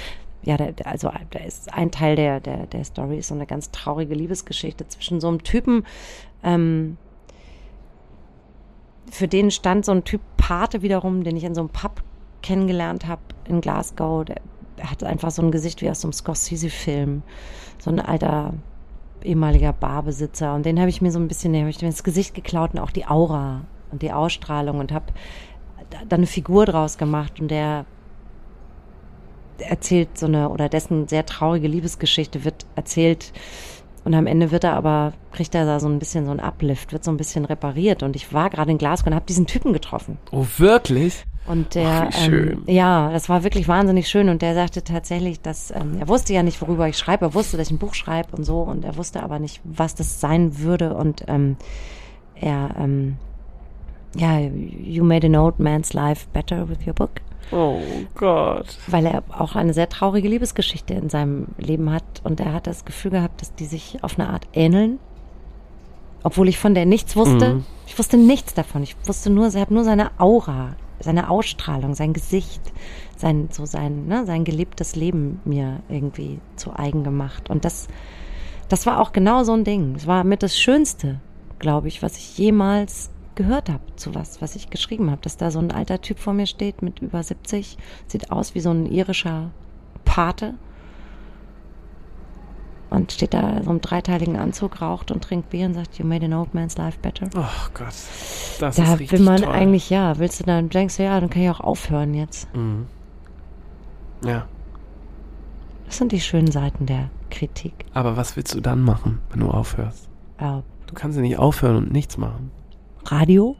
[0.43, 3.71] ja, da- also da ist ein Teil der, der, der Story ist so eine ganz
[3.71, 5.85] traurige Liebesgeschichte zwischen so einem Typen,
[6.43, 6.97] ähm,
[9.11, 12.01] für den stand so ein Typ Pate wiederum, den ich in so einem Pub
[12.41, 14.25] kennengelernt habe in Glasgow.
[14.25, 14.41] Der
[14.83, 17.23] hat einfach so ein Gesicht wie aus so einem Scorsese-Film.
[17.79, 18.53] So ein alter
[19.23, 20.53] ehemaliger Barbesitzer.
[20.53, 22.73] Und den habe ich mir so ein bisschen, den habe ich mir ins Gesicht geklaut
[22.73, 23.61] und auch die Aura
[23.91, 25.05] und die Ausstrahlung und habe
[26.07, 27.85] da eine Figur draus gemacht und der
[29.59, 33.31] erzählt so eine, oder dessen sehr traurige Liebesgeschichte wird erzählt
[34.03, 36.91] und am Ende wird er aber, kriegt er da so ein bisschen so ein Uplift,
[36.91, 39.73] wird so ein bisschen repariert und ich war gerade in Glasgow und habe diesen Typen
[39.73, 40.17] getroffen.
[40.31, 41.23] oh wirklich?
[41.47, 42.27] Und der, Ach.
[42.27, 44.29] Ähm, ja, das war wirklich wahnsinnig schön.
[44.29, 47.25] Und der sagte tatsächlich, dass ähm, er wusste ja nicht, worüber ich schreibe.
[47.25, 48.59] Er wusste, dass ich ein Buch schreibe und so.
[48.61, 50.93] Und er wusste aber nicht, was das sein würde.
[50.93, 51.57] Und ähm,
[52.35, 53.17] er, ähm,
[54.15, 57.21] ja, you made an old man's life better with your book.
[57.51, 57.81] Oh
[58.15, 58.77] Gott.
[58.87, 62.03] Weil er auch eine sehr traurige Liebesgeschichte in seinem Leben hat.
[62.23, 64.99] Und er hat das Gefühl gehabt, dass die sich auf eine Art ähneln.
[66.23, 67.55] Obwohl ich von der nichts wusste.
[67.55, 67.65] Mhm.
[67.87, 68.83] Ich wusste nichts davon.
[68.83, 72.61] Ich wusste nur, ich habe nur seine Aura, seine Ausstrahlung, sein Gesicht,
[73.17, 77.49] sein, so sein, ne, sein gelebtes Leben mir irgendwie zu eigen gemacht.
[77.49, 77.87] Und das,
[78.69, 79.95] das war auch genau so ein Ding.
[79.95, 81.19] Es war mit das Schönste,
[81.59, 85.21] glaube ich, was ich jemals gehört habe zu was, was ich geschrieben habe.
[85.21, 87.77] Dass da so ein alter Typ vor mir steht mit über 70,
[88.07, 89.51] sieht aus wie so ein irischer
[90.05, 90.55] Pate
[92.91, 96.05] und steht da in so einem dreiteiligen Anzug, raucht und trinkt Bier und sagt, you
[96.05, 97.27] made an old man's life better.
[97.35, 97.87] Oh Gott.
[97.87, 99.51] Das da ist richtig will man toll.
[99.51, 102.53] eigentlich, ja, willst du dann, denkst du, ja, dann kann ich auch aufhören jetzt.
[102.55, 102.85] Mhm.
[104.23, 104.45] Ja.
[105.85, 107.73] Das sind die schönen Seiten der Kritik.
[107.93, 110.07] Aber was willst du dann machen, wenn du aufhörst?
[110.37, 112.51] Äh, Du kannst ja nicht aufhören und nichts machen.
[113.05, 113.55] Radio?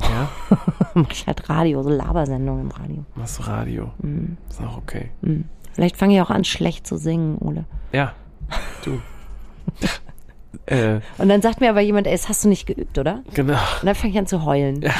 [0.00, 0.28] Ja?
[0.94, 3.04] Mach ich halt Radio, so Labersendungen im Radio.
[3.16, 3.90] Machst du Radio.
[3.98, 4.36] Mhm.
[4.48, 5.10] Ist auch okay.
[5.22, 5.46] Mhm.
[5.72, 7.64] Vielleicht fange ich auch an, schlecht zu singen, Ole.
[7.92, 8.12] Ja.
[8.84, 9.00] Du.
[10.66, 13.22] äh, Und dann sagt mir aber jemand, ey, das hast du nicht geübt, oder?
[13.34, 13.54] genau.
[13.80, 14.82] Und dann fange ich an zu heulen.
[14.82, 14.92] Ja.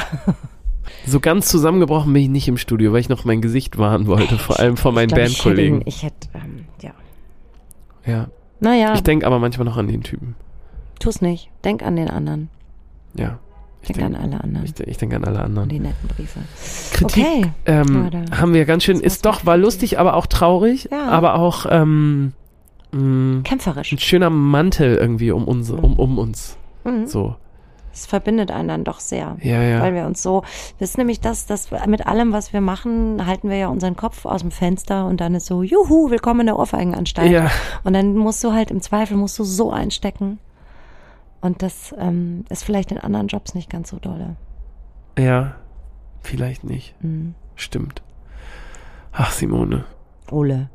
[1.05, 4.37] So ganz zusammengebrochen bin ich nicht im Studio, weil ich noch mein Gesicht wahren wollte,
[4.37, 5.81] vor allem vor meinen Ich glaub, ich hätte Bandkollegen.
[5.85, 6.91] Ich hätte, ähm, ja.
[8.05, 8.27] Ja.
[8.59, 10.35] Naja, Ich denke aber manchmal noch an den Typen.
[10.99, 11.49] tu's nicht.
[11.63, 12.49] Denk an den anderen.
[13.13, 13.37] Ja.
[13.81, 14.65] Ich Denk denke an alle anderen.
[14.65, 15.69] ich, ich denk an alle Und anderen.
[15.69, 16.39] die netten Briefe.
[16.91, 17.51] Kritik Okay.
[17.65, 21.07] ähm, Ja, haben wir ganz schön, ist doch, war lustig, aber auch traurig, Ja.
[21.07, 22.33] aber auch ähm,
[22.91, 23.91] mh, Kämpferisch.
[23.91, 26.57] ein schöner Mantel irgendwie um uns, um, um uns.
[26.83, 27.07] Mhm.
[27.07, 27.35] So.
[27.91, 29.35] Es verbindet einen dann doch sehr.
[29.41, 29.81] Ja, ja.
[29.81, 30.43] Weil wir uns so,
[30.79, 34.25] das ist nämlich das, dass mit allem, was wir machen, halten wir ja unseren Kopf
[34.25, 37.31] aus dem Fenster und dann ist so, juhu, willkommen in der Ohrfeigenanstalt.
[37.31, 37.49] Ja.
[37.83, 40.39] Und dann musst du halt im Zweifel, musst du so einstecken.
[41.41, 44.35] Und das ähm, ist vielleicht in anderen Jobs nicht ganz so dolle.
[45.17, 45.55] Ja.
[46.21, 46.95] Vielleicht nicht.
[47.03, 47.33] Mhm.
[47.55, 48.01] Stimmt.
[49.11, 49.85] Ach, Simone.
[50.31, 50.69] Ole.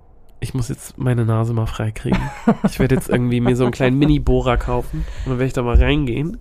[0.44, 2.20] Ich muss jetzt meine Nase mal freikriegen.
[2.64, 5.62] ich werde jetzt irgendwie mir so einen kleinen Mini-Bohrer kaufen und dann werde ich da
[5.62, 6.36] mal reingehen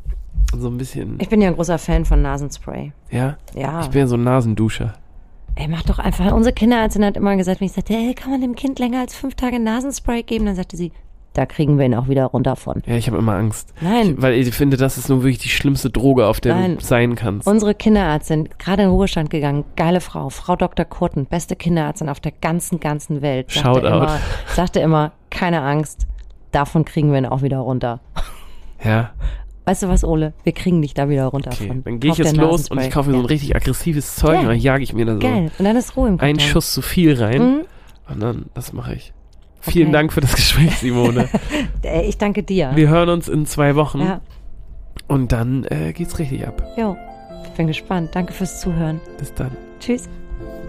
[0.51, 1.15] und so ein bisschen.
[1.21, 2.91] Ich bin ja ein großer Fan von Nasenspray.
[3.11, 3.37] ja?
[3.55, 3.79] Ja.
[3.79, 4.95] Ich bin ja so ein Nasenduscher.
[5.55, 6.33] Ey, mach doch einfach.
[6.33, 9.15] Unsere Kinderärztin hat immer gesagt, wenn ich sagte, hey, kann man dem Kind länger als
[9.15, 10.47] fünf Tage Nasenspray geben?
[10.47, 10.91] Dann sagte sie,
[11.33, 12.81] da kriegen wir ihn auch wieder runter von.
[12.85, 13.73] Ja, ich habe immer Angst.
[13.81, 14.11] Nein.
[14.11, 16.77] Ich, weil ich finde, das ist nun wirklich die schlimmste Droge, auf der Nein.
[16.77, 17.47] du sein kannst.
[17.47, 20.85] Unsere Kinderärztin, gerade in den Ruhestand gegangen, geile Frau, Frau Dr.
[20.85, 23.51] Kurten, beste Kinderärztin auf der ganzen, ganzen Welt.
[23.51, 23.87] Sagte Shoutout.
[23.87, 24.19] immer,
[24.55, 26.07] sagte immer, keine Angst,
[26.51, 27.99] davon kriegen wir ihn auch wieder runter.
[28.83, 29.11] ja,
[29.65, 30.33] Weißt du was, Ole?
[30.43, 31.67] Wir kriegen dich da wieder runter okay.
[31.67, 31.83] von.
[31.85, 33.29] Dann gehe ich jetzt los und ich kaufe mir so ein ja.
[33.29, 34.39] richtig aggressives Zeug Ja.
[34.41, 35.51] und dann jage ich mir da so Geil.
[35.57, 36.51] Und dann ist Ruhe im einen Karton.
[36.51, 37.61] Schuss zu viel rein Mhm.
[38.09, 39.13] und dann, das mache ich.
[39.63, 39.93] Vielen Okay.
[39.93, 41.27] Dank für das Gespräch, Simone.
[41.83, 42.71] Äh, Ich danke dir.
[42.75, 44.21] Wir hören uns in zwei Wochen ja,
[45.07, 46.61] und dann äh, geht's richtig ab.
[46.77, 46.95] jo.
[47.45, 48.09] Ich bin gespannt.
[48.13, 48.99] Danke fürs Zuhören.
[49.19, 49.51] Bis dann.
[49.79, 50.09] Tschüss.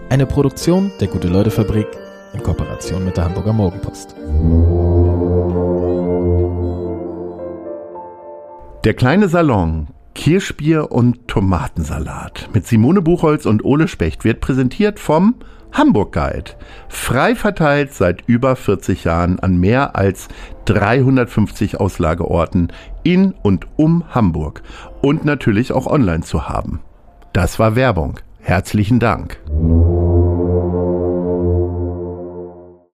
[0.09, 1.87] Eine Produktion der Gute-Leute-Fabrik
[2.33, 4.13] in Kooperation mit der Hamburger Morgenpost.
[8.83, 15.35] Der kleine Salon, Kirschbier und Tomatensalat mit Simone Buchholz und Ole Specht wird präsentiert vom
[15.75, 16.51] Hamburg Guide.
[16.87, 20.29] Frei verteilt seit über 40 Jahren an mehr als
[20.65, 22.71] 350 Auslageorten
[23.03, 24.63] in und um Hamburg
[25.01, 26.79] und natürlich auch online zu haben.
[27.33, 28.21] Das war Werbung.
[28.39, 29.41] Herzlichen Dank.